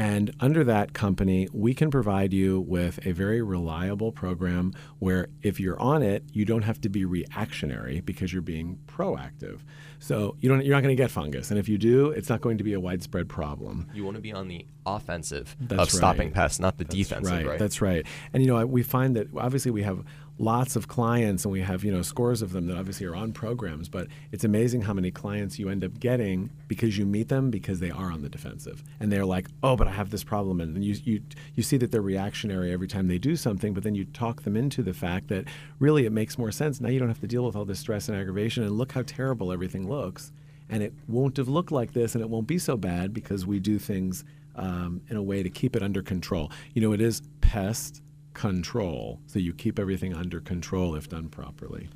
And 0.00 0.34
under 0.40 0.64
that 0.64 0.94
company, 0.94 1.46
we 1.52 1.74
can 1.74 1.90
provide 1.90 2.32
you 2.32 2.58
with 2.62 3.04
a 3.06 3.12
very 3.12 3.42
reliable 3.42 4.12
program 4.12 4.72
where 4.98 5.28
if 5.42 5.60
you're 5.60 5.78
on 5.78 6.02
it, 6.02 6.24
you 6.32 6.46
don't 6.46 6.62
have 6.62 6.80
to 6.80 6.88
be 6.88 7.04
reactionary 7.04 8.00
because 8.00 8.32
you're 8.32 8.40
being 8.40 8.78
proactive. 8.86 9.60
So 9.98 10.36
you 10.40 10.48
don't, 10.48 10.64
you're 10.64 10.74
not 10.74 10.80
going 10.82 10.96
to 10.96 11.02
get 11.02 11.10
fungus. 11.10 11.50
And 11.50 11.60
if 11.60 11.68
you 11.68 11.76
do, 11.76 12.12
it's 12.12 12.30
not 12.30 12.40
going 12.40 12.56
to 12.56 12.64
be 12.64 12.72
a 12.72 12.80
widespread 12.80 13.28
problem. 13.28 13.90
You 13.92 14.02
want 14.02 14.14
to 14.16 14.22
be 14.22 14.32
on 14.32 14.48
the 14.48 14.64
offensive 14.86 15.54
That's 15.60 15.82
of 15.82 15.90
stopping 15.90 16.28
right. 16.28 16.34
pests, 16.34 16.58
not 16.58 16.78
the 16.78 16.84
That's 16.84 16.96
defensive, 16.96 17.36
right, 17.36 17.46
right? 17.46 17.58
That's 17.58 17.82
right. 17.82 18.06
And 18.32 18.42
you 18.42 18.48
know, 18.48 18.64
we 18.64 18.82
find 18.82 19.14
that 19.16 19.28
obviously 19.36 19.70
we 19.70 19.82
have 19.82 20.02
lots 20.40 20.74
of 20.74 20.88
clients 20.88 21.44
and 21.44 21.52
we 21.52 21.60
have, 21.60 21.84
you 21.84 21.92
know, 21.92 22.00
scores 22.00 22.40
of 22.40 22.52
them 22.52 22.66
that 22.66 22.78
obviously 22.78 23.04
are 23.04 23.14
on 23.14 23.30
programs, 23.30 23.90
but 23.90 24.06
it's 24.32 24.42
amazing 24.42 24.80
how 24.80 24.94
many 24.94 25.10
clients 25.10 25.58
you 25.58 25.68
end 25.68 25.84
up 25.84 26.00
getting 26.00 26.48
because 26.66 26.96
you 26.96 27.04
meet 27.04 27.28
them 27.28 27.50
because 27.50 27.78
they 27.78 27.90
are 27.90 28.10
on 28.10 28.22
the 28.22 28.28
defensive. 28.28 28.82
And 28.98 29.12
they're 29.12 29.26
like, 29.26 29.48
"Oh, 29.62 29.76
but 29.76 29.86
I 29.86 29.92
have 29.92 30.08
this 30.08 30.24
problem." 30.24 30.60
And 30.60 30.82
you 30.82 30.96
you 31.04 31.22
you 31.54 31.62
see 31.62 31.76
that 31.76 31.92
they're 31.92 32.00
reactionary 32.00 32.72
every 32.72 32.88
time 32.88 33.06
they 33.06 33.18
do 33.18 33.36
something, 33.36 33.74
but 33.74 33.82
then 33.82 33.94
you 33.94 34.06
talk 34.06 34.42
them 34.42 34.56
into 34.56 34.82
the 34.82 34.94
fact 34.94 35.28
that 35.28 35.44
really 35.78 36.06
it 36.06 36.12
makes 36.12 36.38
more 36.38 36.50
sense. 36.50 36.80
Now 36.80 36.88
you 36.88 36.98
don't 36.98 37.08
have 37.08 37.20
to 37.20 37.26
deal 37.26 37.44
with 37.44 37.54
all 37.54 37.66
this 37.66 37.78
stress 37.78 38.08
and 38.08 38.16
aggravation 38.16 38.62
and 38.62 38.72
look 38.78 38.92
how 38.92 39.02
terrible 39.02 39.52
everything 39.52 39.88
looks. 39.88 40.32
And 40.70 40.82
it 40.82 40.94
won't 41.06 41.36
have 41.36 41.48
looked 41.48 41.72
like 41.72 41.92
this 41.92 42.14
and 42.14 42.22
it 42.22 42.30
won't 42.30 42.46
be 42.46 42.58
so 42.58 42.76
bad 42.76 43.12
because 43.12 43.44
we 43.44 43.58
do 43.58 43.78
things 43.78 44.24
um, 44.54 45.02
in 45.10 45.16
a 45.16 45.22
way 45.22 45.42
to 45.42 45.50
keep 45.50 45.76
it 45.76 45.82
under 45.82 46.00
control. 46.00 46.50
You 46.74 46.80
know, 46.80 46.92
it 46.92 47.00
is 47.00 47.22
pest 47.40 48.02
control, 48.34 49.20
so 49.26 49.38
you 49.38 49.52
keep 49.52 49.78
everything 49.78 50.14
under 50.14 50.40
control 50.40 50.94
if 50.94 51.08
done 51.08 51.28
properly. 51.28 51.88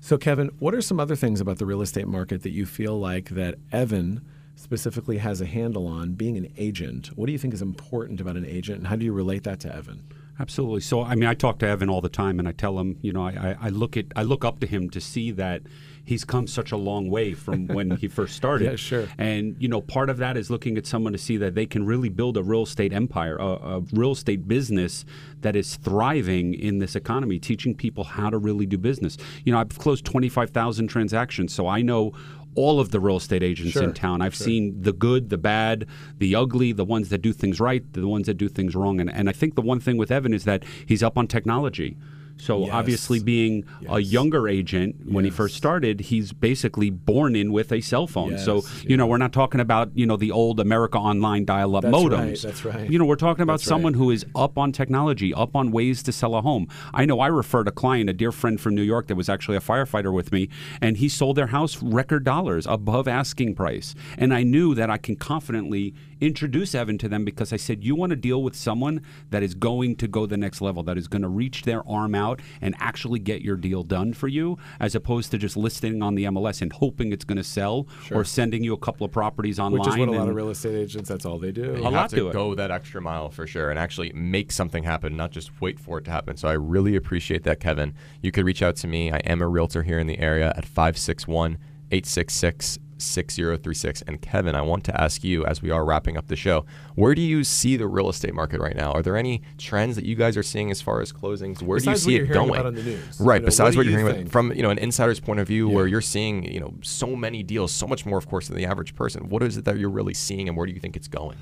So, 0.00 0.18
Kevin, 0.18 0.50
what 0.58 0.74
are 0.74 0.82
some 0.82 0.98
other 0.98 1.14
things 1.14 1.40
about 1.40 1.58
the 1.58 1.66
real 1.66 1.80
estate 1.80 2.08
market 2.08 2.42
that 2.42 2.50
you 2.50 2.66
feel 2.66 2.98
like 2.98 3.30
that 3.30 3.56
Evan 3.70 4.20
specifically 4.56 5.18
has 5.18 5.40
a 5.40 5.46
handle 5.46 5.86
on 5.86 6.14
being 6.14 6.36
an 6.36 6.52
agent? 6.56 7.08
What 7.16 7.26
do 7.26 7.32
you 7.32 7.38
think 7.38 7.54
is 7.54 7.62
important 7.62 8.20
about 8.20 8.36
an 8.36 8.44
agent, 8.44 8.78
and 8.78 8.86
how 8.88 8.96
do 8.96 9.04
you 9.04 9.12
relate 9.12 9.44
that 9.44 9.60
to 9.60 9.74
Evan? 9.74 10.02
Absolutely. 10.40 10.80
So, 10.80 11.02
I 11.02 11.14
mean, 11.14 11.28
I 11.28 11.34
talk 11.34 11.58
to 11.60 11.68
Evan 11.68 11.88
all 11.88 12.00
the 12.00 12.08
time, 12.08 12.38
and 12.38 12.48
I 12.48 12.52
tell 12.52 12.78
him, 12.78 12.98
you 13.00 13.12
know, 13.12 13.24
I, 13.24 13.56
I, 13.60 13.68
look 13.68 13.96
at, 13.96 14.06
I 14.16 14.22
look 14.22 14.44
up 14.44 14.60
to 14.60 14.66
him 14.66 14.90
to 14.90 15.00
see 15.00 15.30
that 15.32 15.62
he's 16.04 16.24
come 16.24 16.46
such 16.46 16.72
a 16.72 16.76
long 16.76 17.10
way 17.10 17.34
from 17.34 17.66
when 17.68 17.92
he 17.92 18.08
first 18.18 18.36
started. 18.36 18.70
Yeah, 18.70 18.76
sure. 18.76 19.08
And 19.18 19.56
you 19.58 19.68
know, 19.68 19.80
part 19.80 20.10
of 20.10 20.18
that 20.18 20.36
is 20.36 20.50
looking 20.50 20.76
at 20.76 20.86
someone 20.86 21.12
to 21.12 21.18
see 21.18 21.36
that 21.38 21.54
they 21.54 21.66
can 21.66 21.86
really 21.86 22.08
build 22.08 22.36
a 22.36 22.42
real 22.42 22.62
estate 22.62 22.92
empire, 22.92 23.36
a, 23.36 23.46
a 23.46 23.80
real 23.92 24.12
estate 24.12 24.48
business 24.48 25.04
that 25.40 25.56
is 25.56 25.76
thriving 25.76 26.54
in 26.54 26.78
this 26.78 26.96
economy, 26.96 27.38
teaching 27.38 27.74
people 27.74 28.04
how 28.04 28.30
to 28.30 28.38
really 28.38 28.66
do 28.66 28.78
business. 28.78 29.16
You 29.44 29.52
know, 29.52 29.58
I've 29.58 29.78
closed 29.78 30.04
twenty 30.04 30.28
five 30.28 30.50
thousand 30.50 30.88
transactions, 30.88 31.54
so 31.54 31.66
I 31.66 31.82
know 31.82 32.12
all 32.54 32.80
of 32.80 32.90
the 32.90 33.00
real 33.00 33.16
estate 33.16 33.42
agents 33.42 33.72
Sure, 33.72 33.84
in 33.84 33.94
town. 33.94 34.20
I've 34.20 34.34
seen 34.34 34.82
the 34.82 34.92
good, 34.92 35.30
the 35.30 35.38
bad, 35.38 35.86
the 36.18 36.34
ugly, 36.34 36.72
the 36.72 36.84
ones 36.84 37.08
that 37.08 37.22
do 37.22 37.32
things 37.32 37.60
right, 37.60 37.82
the 37.92 38.06
ones 38.06 38.26
that 38.26 38.34
do 38.34 38.48
things 38.48 38.74
wrong. 38.74 39.00
And, 39.00 39.10
and 39.10 39.28
I 39.28 39.32
think 39.32 39.54
the 39.54 39.62
one 39.62 39.80
thing 39.80 39.96
with 39.96 40.10
Evan 40.10 40.34
is 40.34 40.44
that 40.44 40.62
he's 40.84 41.02
up 41.02 41.16
on 41.16 41.26
technology. 41.26 41.96
So 42.42 42.60
Yes. 42.62 42.70
obviously, 42.72 43.20
being 43.22 43.64
a 43.88 44.00
younger 44.00 44.48
agent 44.48 44.96
when 45.06 45.24
he 45.24 45.30
first 45.30 45.56
started, 45.56 46.00
he's 46.00 46.32
basically 46.32 46.90
born 46.90 47.36
in 47.36 47.52
with 47.52 47.70
a 47.72 47.80
cell 47.80 48.06
phone. 48.08 48.36
so 48.38 48.56
Yes, 48.56 48.84
you 48.84 48.96
know, 48.96 49.06
we're 49.06 49.18
not 49.26 49.32
talking 49.32 49.60
about 49.60 49.90
you 49.94 50.06
know 50.06 50.16
the 50.16 50.32
old 50.32 50.58
America 50.58 50.98
Online 50.98 51.44
dial-up 51.44 51.82
That's 51.84 51.96
modems. 51.96 52.18
right, 52.18 52.40
that's 52.42 52.64
right. 52.64 52.90
You 52.90 52.98
know, 52.98 53.04
we're 53.04 53.14
talking 53.28 53.42
about 53.42 53.60
That's 53.60 53.64
someone 53.64 53.92
right. 53.92 53.98
who 53.98 54.10
is 54.10 54.26
up 54.34 54.58
on 54.58 54.72
technology, 54.72 55.32
up 55.32 55.54
on 55.54 55.70
ways 55.70 56.02
to 56.02 56.10
sell 56.12 56.34
a 56.34 56.42
home. 56.42 56.66
I 56.92 57.04
know 57.04 57.20
I 57.20 57.28
referred 57.28 57.68
a 57.68 57.72
client, 57.72 58.10
a 58.10 58.12
dear 58.12 58.32
friend 58.32 58.60
from 58.60 58.74
New 58.74 58.82
York, 58.82 59.06
that 59.06 59.14
was 59.14 59.28
actually 59.28 59.56
a 59.56 59.60
firefighter 59.60 60.12
with 60.12 60.32
me, 60.32 60.48
and 60.80 60.96
he 60.96 61.08
sold 61.08 61.36
their 61.36 61.48
house 61.48 61.80
record 61.82 62.24
dollars 62.24 62.66
above 62.66 63.06
asking 63.06 63.54
price. 63.54 63.94
And 64.18 64.34
I 64.34 64.42
knew 64.42 64.74
that 64.74 64.90
I 64.90 64.98
can 64.98 65.14
confidently 65.16 65.94
introduce 66.22 66.74
Evan 66.74 66.96
to 66.98 67.08
them 67.10 67.26
because 67.26 67.52
I 67.52 67.56
said, 67.56 67.84
you 67.84 67.94
want 67.94 68.10
to 68.10 68.16
deal 68.16 68.42
with 68.42 68.56
someone 68.56 69.02
that 69.28 69.42
is 69.42 69.54
going 69.54 69.96
to 69.96 70.08
go 70.08 70.24
the 70.24 70.38
next 70.38 70.62
level, 70.62 70.82
that 70.84 70.96
is 70.96 71.08
going 71.08 71.22
to 71.22 71.28
reach 71.28 71.64
their 71.64 71.86
arm 71.86 72.14
out 72.14 72.22
out 72.22 72.40
and 72.60 72.74
actually 72.78 73.18
get 73.18 73.42
your 73.42 73.56
deal 73.56 73.82
done 73.82 74.12
for 74.12 74.28
you, 74.28 74.56
as 74.80 74.94
opposed 74.94 75.30
to 75.32 75.38
just 75.38 75.56
listing 75.56 76.02
on 76.02 76.14
the 76.14 76.24
MLS 76.24 76.62
and 76.62 76.72
hoping 76.72 77.12
it's 77.12 77.24
going 77.24 77.36
to 77.36 77.44
sell 77.44 77.86
or 78.10 78.24
sending 78.24 78.62
you 78.62 78.72
a 78.72 78.78
couple 78.78 79.04
of 79.04 79.12
properties 79.12 79.58
online. 79.58 79.80
Which 79.80 79.88
is 79.88 79.96
what 79.98 80.08
a 80.08 80.12
lot 80.12 80.28
of 80.28 80.34
real 80.34 80.50
estate 80.50 80.74
agents. 80.74 81.08
That's 81.08 81.26
all 81.26 81.38
they 81.38 81.52
do. 81.52 81.62
You 81.62 81.72
A 81.72 81.82
have 81.84 81.92
lot 81.92 82.10
to 82.10 82.16
to 82.16 82.28
it. 82.28 82.32
go 82.32 82.54
that 82.54 82.70
extra 82.70 83.00
mile 83.00 83.30
for 83.30 83.46
sure 83.46 83.70
and 83.70 83.78
actually 83.78 84.12
make 84.14 84.52
something 84.52 84.84
happen, 84.84 85.16
not 85.16 85.32
just 85.32 85.60
wait 85.60 85.78
for 85.78 85.98
it 85.98 86.04
to 86.04 86.10
happen. 86.10 86.36
So 86.36 86.48
I 86.48 86.52
really 86.54 86.96
appreciate 86.96 87.42
that, 87.44 87.60
Kevin. 87.60 87.94
You 88.22 88.30
could 88.30 88.44
reach 88.46 88.62
out 88.62 88.76
to 88.76 88.86
me. 88.86 89.10
I 89.12 89.18
am 89.18 89.42
a 89.42 89.48
realtor 89.48 89.82
here 89.82 89.98
in 89.98 90.06
the 90.06 90.18
area 90.18 90.52
at 90.56 90.64
561 90.64 91.58
866 91.90 92.78
6036. 93.02 94.02
And 94.02 94.20
Kevin, 94.20 94.54
I 94.54 94.62
want 94.62 94.84
to 94.84 95.00
ask 95.00 95.22
you 95.24 95.44
as 95.44 95.60
we 95.62 95.70
are 95.70 95.84
wrapping 95.84 96.16
up 96.16 96.28
the 96.28 96.36
show, 96.36 96.64
where 96.94 97.14
do 97.14 97.20
you 97.22 97.44
see 97.44 97.76
the 97.76 97.86
real 97.86 98.08
estate 98.08 98.34
market 98.34 98.60
right 98.60 98.76
now? 98.76 98.92
Are 98.92 99.02
there 99.02 99.16
any 99.16 99.42
trends 99.58 99.96
that 99.96 100.04
you 100.04 100.14
guys 100.14 100.36
are 100.36 100.42
seeing 100.42 100.70
as 100.70 100.80
far 100.80 101.00
as 101.00 101.12
closings? 101.12 101.62
Where 101.62 101.78
Besides 101.78 102.04
do 102.04 102.12
you 102.12 102.18
see 102.18 102.24
it 102.30 102.32
going? 102.32 102.50
about 102.50 102.66
on 102.66 102.74
the 102.74 102.82
news. 102.82 103.20
Right, 103.20 103.36
You 103.36 103.40
know, 103.40 103.46
besides 103.46 103.76
what 103.76 103.80
what 103.80 103.90
you're 103.90 103.98
you 104.00 104.06
hearing 104.06 104.16
think? 104.22 104.30
from 104.32 104.52
you 104.52 104.62
know 104.62 104.70
an 104.70 104.78
insider's 104.78 105.20
point 105.20 105.40
of 105.40 105.46
view, 105.48 105.68
where 105.68 105.86
you're 105.86 106.00
seeing 106.00 106.44
you 106.50 106.60
know 106.60 106.74
so 106.82 107.14
many 107.16 107.42
deals, 107.42 107.72
so 107.72 107.86
much 107.86 108.06
more, 108.06 108.18
of 108.18 108.26
course, 108.28 108.48
than 108.48 108.56
the 108.56 108.66
average 108.66 108.94
person. 108.94 109.28
What 109.28 109.42
is 109.42 109.56
it 109.56 109.64
that 109.64 109.78
you're 109.78 109.90
really 109.90 110.14
seeing, 110.14 110.48
and 110.48 110.56
where 110.56 110.66
do 110.66 110.72
you 110.72 110.80
think 110.80 110.96
it's 110.96 111.08
going? 111.08 111.36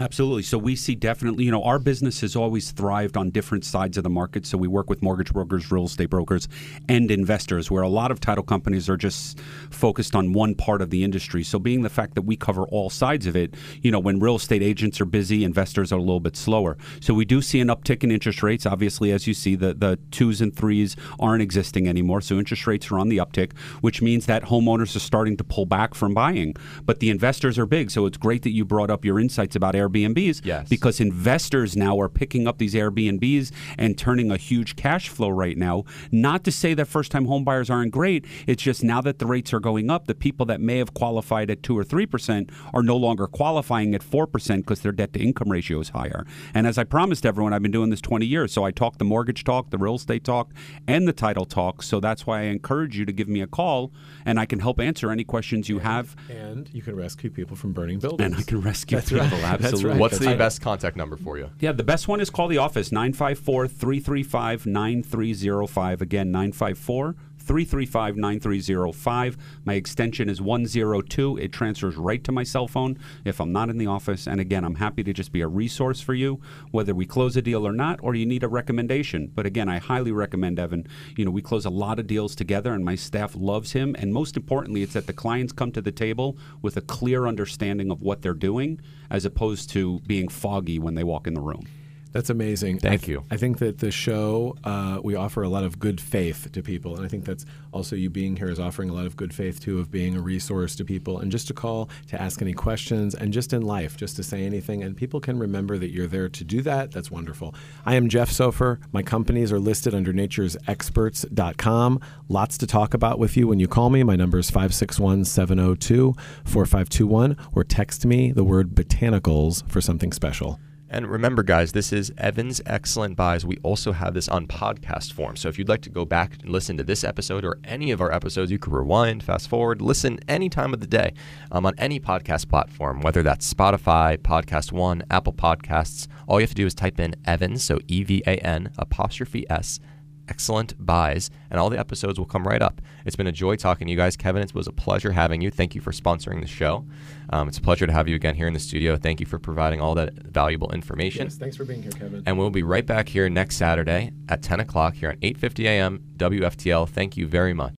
Absolutely. 0.00 0.42
So 0.42 0.58
we 0.58 0.74
see 0.74 0.96
definitely, 0.96 1.44
you 1.44 1.52
know, 1.52 1.62
our 1.62 1.78
business 1.78 2.22
has 2.22 2.34
always 2.34 2.72
thrived 2.72 3.16
on 3.16 3.30
different 3.30 3.64
sides 3.64 3.96
of 3.96 4.02
the 4.02 4.10
market. 4.10 4.44
So 4.44 4.58
we 4.58 4.66
work 4.66 4.90
with 4.90 5.02
mortgage 5.02 5.32
brokers, 5.32 5.70
real 5.70 5.84
estate 5.84 6.10
brokers, 6.10 6.48
and 6.88 7.08
investors, 7.12 7.70
where 7.70 7.84
a 7.84 7.88
lot 7.88 8.10
of 8.10 8.18
title 8.18 8.42
companies 8.42 8.88
are 8.88 8.96
just 8.96 9.38
focused 9.70 10.16
on 10.16 10.32
one 10.32 10.56
part 10.56 10.82
of 10.82 10.90
the 10.90 11.04
industry. 11.04 11.44
So 11.44 11.60
being 11.60 11.82
the 11.82 11.88
fact 11.88 12.16
that 12.16 12.22
we 12.22 12.36
cover 12.36 12.64
all 12.64 12.90
sides 12.90 13.28
of 13.28 13.36
it, 13.36 13.54
you 13.82 13.92
know, 13.92 14.00
when 14.00 14.18
real 14.18 14.34
estate 14.34 14.64
agents 14.64 15.00
are 15.00 15.04
busy, 15.04 15.44
investors 15.44 15.92
are 15.92 15.98
a 15.98 16.02
little 16.02 16.18
bit 16.18 16.36
slower. 16.36 16.76
So 17.00 17.14
we 17.14 17.24
do 17.24 17.40
see 17.40 17.60
an 17.60 17.68
uptick 17.68 18.02
in 18.02 18.10
interest 18.10 18.42
rates. 18.42 18.66
Obviously, 18.66 19.12
as 19.12 19.28
you 19.28 19.34
see, 19.34 19.54
the, 19.54 19.74
the 19.74 20.00
twos 20.10 20.40
and 20.40 20.54
threes 20.54 20.96
aren't 21.20 21.42
existing 21.42 21.86
anymore. 21.86 22.20
So 22.20 22.36
interest 22.36 22.66
rates 22.66 22.90
are 22.90 22.98
on 22.98 23.10
the 23.10 23.18
uptick, 23.18 23.56
which 23.80 24.02
means 24.02 24.26
that 24.26 24.42
homeowners 24.42 24.96
are 24.96 25.00
starting 25.00 25.36
to 25.36 25.44
pull 25.44 25.66
back 25.66 25.94
from 25.94 26.14
buying. 26.14 26.56
But 26.84 26.98
the 26.98 27.10
investors 27.10 27.60
are 27.60 27.66
big. 27.66 27.92
So 27.92 28.06
it's 28.06 28.18
great 28.18 28.42
that 28.42 28.50
you 28.50 28.64
brought 28.64 28.90
up 28.90 29.04
your 29.04 29.20
insights 29.20 29.54
about 29.54 29.76
Airbnbs 29.88 30.44
Yes. 30.44 30.68
because 30.68 31.00
investors 31.00 31.76
now 31.76 31.98
are 32.00 32.08
picking 32.08 32.46
up 32.46 32.58
these 32.58 32.74
Airbnbs 32.74 33.50
and 33.78 33.96
turning 33.98 34.30
a 34.30 34.36
huge 34.36 34.76
cash 34.76 35.08
flow 35.08 35.28
right 35.28 35.56
now. 35.56 35.84
Not 36.10 36.44
to 36.44 36.52
say 36.52 36.74
that 36.74 36.86
first 36.86 37.10
time 37.12 37.26
home 37.26 37.44
buyers 37.44 37.70
aren't 37.70 37.92
great. 37.92 38.24
It's 38.46 38.62
just 38.62 38.82
now 38.84 39.00
that 39.02 39.18
the 39.18 39.26
rates 39.26 39.52
are 39.52 39.60
going 39.60 39.90
up, 39.90 40.06
the 40.06 40.14
people 40.14 40.46
that 40.46 40.60
may 40.60 40.78
have 40.78 40.94
qualified 40.94 41.50
at 41.50 41.62
2 41.62 41.76
or 41.76 41.84
3% 41.84 42.50
are 42.72 42.82
no 42.82 42.96
longer 42.96 43.26
qualifying 43.26 43.94
at 43.94 44.02
4% 44.02 44.56
because 44.58 44.80
their 44.80 44.92
debt 44.92 45.12
to 45.14 45.20
income 45.20 45.50
ratio 45.50 45.80
is 45.80 45.90
higher. 45.90 46.24
And 46.54 46.66
as 46.66 46.78
I 46.78 46.84
promised 46.84 47.26
everyone, 47.26 47.52
I've 47.52 47.62
been 47.62 47.70
doing 47.70 47.90
this 47.90 48.00
20 48.00 48.26
years. 48.26 48.52
So 48.52 48.64
I 48.64 48.70
talk 48.70 48.98
the 48.98 49.04
mortgage 49.04 49.44
talk, 49.44 49.70
the 49.70 49.78
real 49.78 49.96
estate 49.96 50.24
talk, 50.24 50.50
and 50.86 51.06
the 51.08 51.12
title 51.12 51.44
talk. 51.44 51.82
So 51.82 52.00
that's 52.00 52.26
why 52.26 52.40
I 52.40 52.42
encourage 52.44 52.96
you 52.98 53.04
to 53.04 53.12
give 53.12 53.28
me 53.28 53.40
a 53.40 53.46
call 53.46 53.92
and 54.24 54.38
I 54.38 54.46
can 54.46 54.60
help 54.60 54.80
answer 54.80 55.10
any 55.10 55.24
questions 55.24 55.68
you 55.68 55.80
have. 55.80 56.14
And 56.28 56.68
you 56.72 56.82
can 56.82 56.96
rescue 56.96 57.30
people 57.30 57.56
from 57.56 57.72
burning 57.72 57.98
buildings. 57.98 58.24
And 58.24 58.34
I 58.34 58.42
can 58.42 58.60
rescue 58.60 58.96
That's 58.98 59.10
people. 59.10 59.26
right. 59.38 59.58
That's 59.60 59.73
Absolutely. 59.74 59.90
right. 59.90 60.00
What's 60.00 60.18
the 60.18 60.26
right. 60.26 60.38
best 60.38 60.60
contact 60.60 60.96
number 60.96 61.16
for 61.16 61.38
you? 61.38 61.50
Yeah, 61.60 61.72
the 61.72 61.84
best 61.84 62.08
one 62.08 62.20
is 62.20 62.30
call 62.30 62.48
the 62.48 62.58
office 62.58 62.92
954 62.92 63.68
335 63.68 64.66
9305. 64.66 66.02
Again, 66.02 66.30
954 66.30 67.14
335 67.44 68.16
9305. 68.16 69.36
My 69.64 69.74
extension 69.74 70.28
is 70.28 70.40
102. 70.40 71.36
It 71.36 71.52
transfers 71.52 71.96
right 71.96 72.24
to 72.24 72.32
my 72.32 72.42
cell 72.42 72.66
phone 72.66 72.98
if 73.24 73.40
I'm 73.40 73.52
not 73.52 73.68
in 73.68 73.76
the 73.76 73.86
office. 73.86 74.26
And 74.26 74.40
again, 74.40 74.64
I'm 74.64 74.76
happy 74.76 75.02
to 75.04 75.12
just 75.12 75.30
be 75.30 75.42
a 75.42 75.48
resource 75.48 76.00
for 76.00 76.14
you, 76.14 76.40
whether 76.70 76.94
we 76.94 77.04
close 77.04 77.36
a 77.36 77.42
deal 77.42 77.66
or 77.66 77.72
not, 77.72 78.00
or 78.02 78.14
you 78.14 78.24
need 78.24 78.42
a 78.42 78.48
recommendation. 78.48 79.30
But 79.34 79.46
again, 79.46 79.68
I 79.68 79.78
highly 79.78 80.12
recommend 80.12 80.58
Evan. 80.58 80.86
You 81.16 81.24
know, 81.24 81.30
we 81.30 81.42
close 81.42 81.66
a 81.66 81.70
lot 81.70 81.98
of 81.98 82.06
deals 82.06 82.34
together, 82.34 82.72
and 82.72 82.84
my 82.84 82.94
staff 82.94 83.36
loves 83.36 83.72
him. 83.72 83.94
And 83.98 84.12
most 84.12 84.36
importantly, 84.36 84.82
it's 84.82 84.94
that 84.94 85.06
the 85.06 85.12
clients 85.12 85.52
come 85.52 85.72
to 85.72 85.82
the 85.82 85.92
table 85.92 86.38
with 86.62 86.76
a 86.76 86.82
clear 86.82 87.26
understanding 87.26 87.90
of 87.90 88.00
what 88.00 88.22
they're 88.22 88.32
doing, 88.32 88.80
as 89.10 89.24
opposed 89.24 89.70
to 89.70 90.00
being 90.06 90.28
foggy 90.28 90.78
when 90.78 90.94
they 90.94 91.04
walk 91.04 91.26
in 91.26 91.34
the 91.34 91.40
room. 91.40 91.66
That's 92.14 92.30
amazing. 92.30 92.78
Thank 92.78 92.92
I 92.92 92.96
th- 92.96 93.08
you. 93.08 93.24
I 93.32 93.36
think 93.36 93.58
that 93.58 93.78
the 93.78 93.90
show, 93.90 94.56
uh, 94.62 95.00
we 95.02 95.16
offer 95.16 95.42
a 95.42 95.48
lot 95.48 95.64
of 95.64 95.80
good 95.80 96.00
faith 96.00 96.48
to 96.52 96.62
people. 96.62 96.94
And 96.94 97.04
I 97.04 97.08
think 97.08 97.24
that's 97.24 97.44
also 97.72 97.96
you 97.96 98.08
being 98.08 98.36
here 98.36 98.48
is 98.48 98.60
offering 98.60 98.88
a 98.88 98.92
lot 98.92 99.04
of 99.04 99.16
good 99.16 99.34
faith, 99.34 99.58
too, 99.58 99.80
of 99.80 99.90
being 99.90 100.16
a 100.16 100.20
resource 100.20 100.76
to 100.76 100.84
people 100.84 101.18
and 101.18 101.32
just 101.32 101.48
to 101.48 101.54
call 101.54 101.90
to 102.06 102.22
ask 102.22 102.40
any 102.40 102.52
questions 102.52 103.16
and 103.16 103.32
just 103.32 103.52
in 103.52 103.62
life, 103.62 103.96
just 103.96 104.14
to 104.14 104.22
say 104.22 104.44
anything. 104.44 104.84
And 104.84 104.96
people 104.96 105.18
can 105.18 105.40
remember 105.40 105.76
that 105.76 105.90
you're 105.90 106.06
there 106.06 106.28
to 106.28 106.44
do 106.44 106.62
that. 106.62 106.92
That's 106.92 107.10
wonderful. 107.10 107.52
I 107.84 107.96
am 107.96 108.08
Jeff 108.08 108.30
Sofer. 108.30 108.78
My 108.92 109.02
companies 109.02 109.50
are 109.50 109.58
listed 109.58 109.92
under 109.92 110.12
naturesexperts.com. 110.12 112.00
Lots 112.28 112.58
to 112.58 112.66
talk 112.68 112.94
about 112.94 113.18
with 113.18 113.36
you 113.36 113.48
when 113.48 113.58
you 113.58 113.66
call 113.66 113.90
me. 113.90 114.04
My 114.04 114.14
number 114.14 114.38
is 114.38 114.50
561 114.50 115.24
702 115.24 116.14
4521 116.44 117.36
or 117.52 117.64
text 117.64 118.06
me 118.06 118.30
the 118.30 118.44
word 118.44 118.76
botanicals 118.76 119.68
for 119.68 119.80
something 119.80 120.12
special. 120.12 120.60
And 120.94 121.08
remember, 121.08 121.42
guys, 121.42 121.72
this 121.72 121.92
is 121.92 122.12
Evan's 122.18 122.60
Excellent 122.66 123.16
Buys. 123.16 123.44
We 123.44 123.58
also 123.64 123.90
have 123.90 124.14
this 124.14 124.28
on 124.28 124.46
podcast 124.46 125.12
form. 125.12 125.34
So 125.34 125.48
if 125.48 125.58
you'd 125.58 125.68
like 125.68 125.80
to 125.80 125.90
go 125.90 126.04
back 126.04 126.38
and 126.40 126.52
listen 126.52 126.76
to 126.76 126.84
this 126.84 127.02
episode 127.02 127.44
or 127.44 127.58
any 127.64 127.90
of 127.90 128.00
our 128.00 128.12
episodes, 128.12 128.52
you 128.52 128.60
can 128.60 128.72
rewind, 128.72 129.24
fast 129.24 129.48
forward, 129.48 129.82
listen 129.82 130.20
any 130.28 130.48
time 130.48 130.72
of 130.72 130.78
the 130.78 130.86
day 130.86 131.12
um, 131.50 131.66
on 131.66 131.74
any 131.78 131.98
podcast 131.98 132.48
platform, 132.48 133.00
whether 133.00 133.24
that's 133.24 133.52
Spotify, 133.52 134.16
Podcast 134.16 134.70
One, 134.70 135.02
Apple 135.10 135.32
Podcasts. 135.32 136.06
All 136.28 136.38
you 136.38 136.44
have 136.44 136.50
to 136.50 136.54
do 136.54 136.64
is 136.64 136.74
type 136.76 137.00
in 137.00 137.16
Evans, 137.24 137.64
so 137.64 137.80
E 137.88 138.04
V 138.04 138.22
A 138.24 138.36
N 138.36 138.70
apostrophe 138.78 139.50
S 139.50 139.80
excellent 140.28 140.74
buys, 140.84 141.30
and 141.50 141.60
all 141.60 141.70
the 141.70 141.78
episodes 141.78 142.18
will 142.18 142.26
come 142.26 142.46
right 142.46 142.62
up. 142.62 142.80
It's 143.04 143.16
been 143.16 143.26
a 143.26 143.32
joy 143.32 143.56
talking 143.56 143.86
to 143.86 143.90
you 143.90 143.96
guys. 143.96 144.16
Kevin, 144.16 144.42
it 144.42 144.54
was 144.54 144.66
a 144.66 144.72
pleasure 144.72 145.12
having 145.12 145.40
you. 145.40 145.50
Thank 145.50 145.74
you 145.74 145.80
for 145.80 145.90
sponsoring 145.92 146.40
the 146.40 146.46
show. 146.46 146.84
Um, 147.30 147.48
it's 147.48 147.58
a 147.58 147.62
pleasure 147.62 147.86
to 147.86 147.92
have 147.92 148.08
you 148.08 148.16
again 148.16 148.34
here 148.34 148.46
in 148.46 148.54
the 148.54 148.60
studio. 148.60 148.96
Thank 148.96 149.20
you 149.20 149.26
for 149.26 149.38
providing 149.38 149.80
all 149.80 149.94
that 149.96 150.14
valuable 150.14 150.70
information. 150.72 151.24
Yes, 151.26 151.36
thanks 151.36 151.56
for 151.56 151.64
being 151.64 151.82
here, 151.82 151.92
Kevin. 151.92 152.22
And 152.26 152.38
we'll 152.38 152.50
be 152.50 152.62
right 152.62 152.84
back 152.86 153.08
here 153.08 153.28
next 153.28 153.56
Saturday 153.56 154.12
at 154.28 154.42
10 154.42 154.60
o'clock 154.60 154.94
here 154.94 155.10
on 155.10 155.16
8.50 155.16 155.64
a.m. 155.64 156.02
WFTL. 156.16 156.88
Thank 156.88 157.16
you 157.16 157.26
very 157.26 157.54
much. 157.54 157.74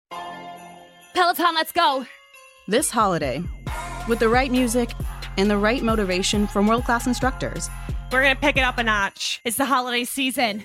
Peloton, 1.14 1.54
let's 1.54 1.72
go! 1.72 2.06
This 2.68 2.90
holiday, 2.90 3.42
with 4.08 4.18
the 4.18 4.28
right 4.28 4.50
music 4.50 4.90
and 5.38 5.50
the 5.50 5.56
right 5.56 5.82
motivation 5.82 6.46
from 6.46 6.66
world 6.66 6.84
class 6.84 7.06
instructors, 7.06 7.70
We're 8.12 8.22
gonna 8.22 8.36
pick 8.36 8.56
it 8.56 8.60
up 8.60 8.78
a 8.78 8.82
notch. 8.84 9.40
It's 9.44 9.56
the 9.56 9.64
holiday 9.64 10.04
season. 10.04 10.64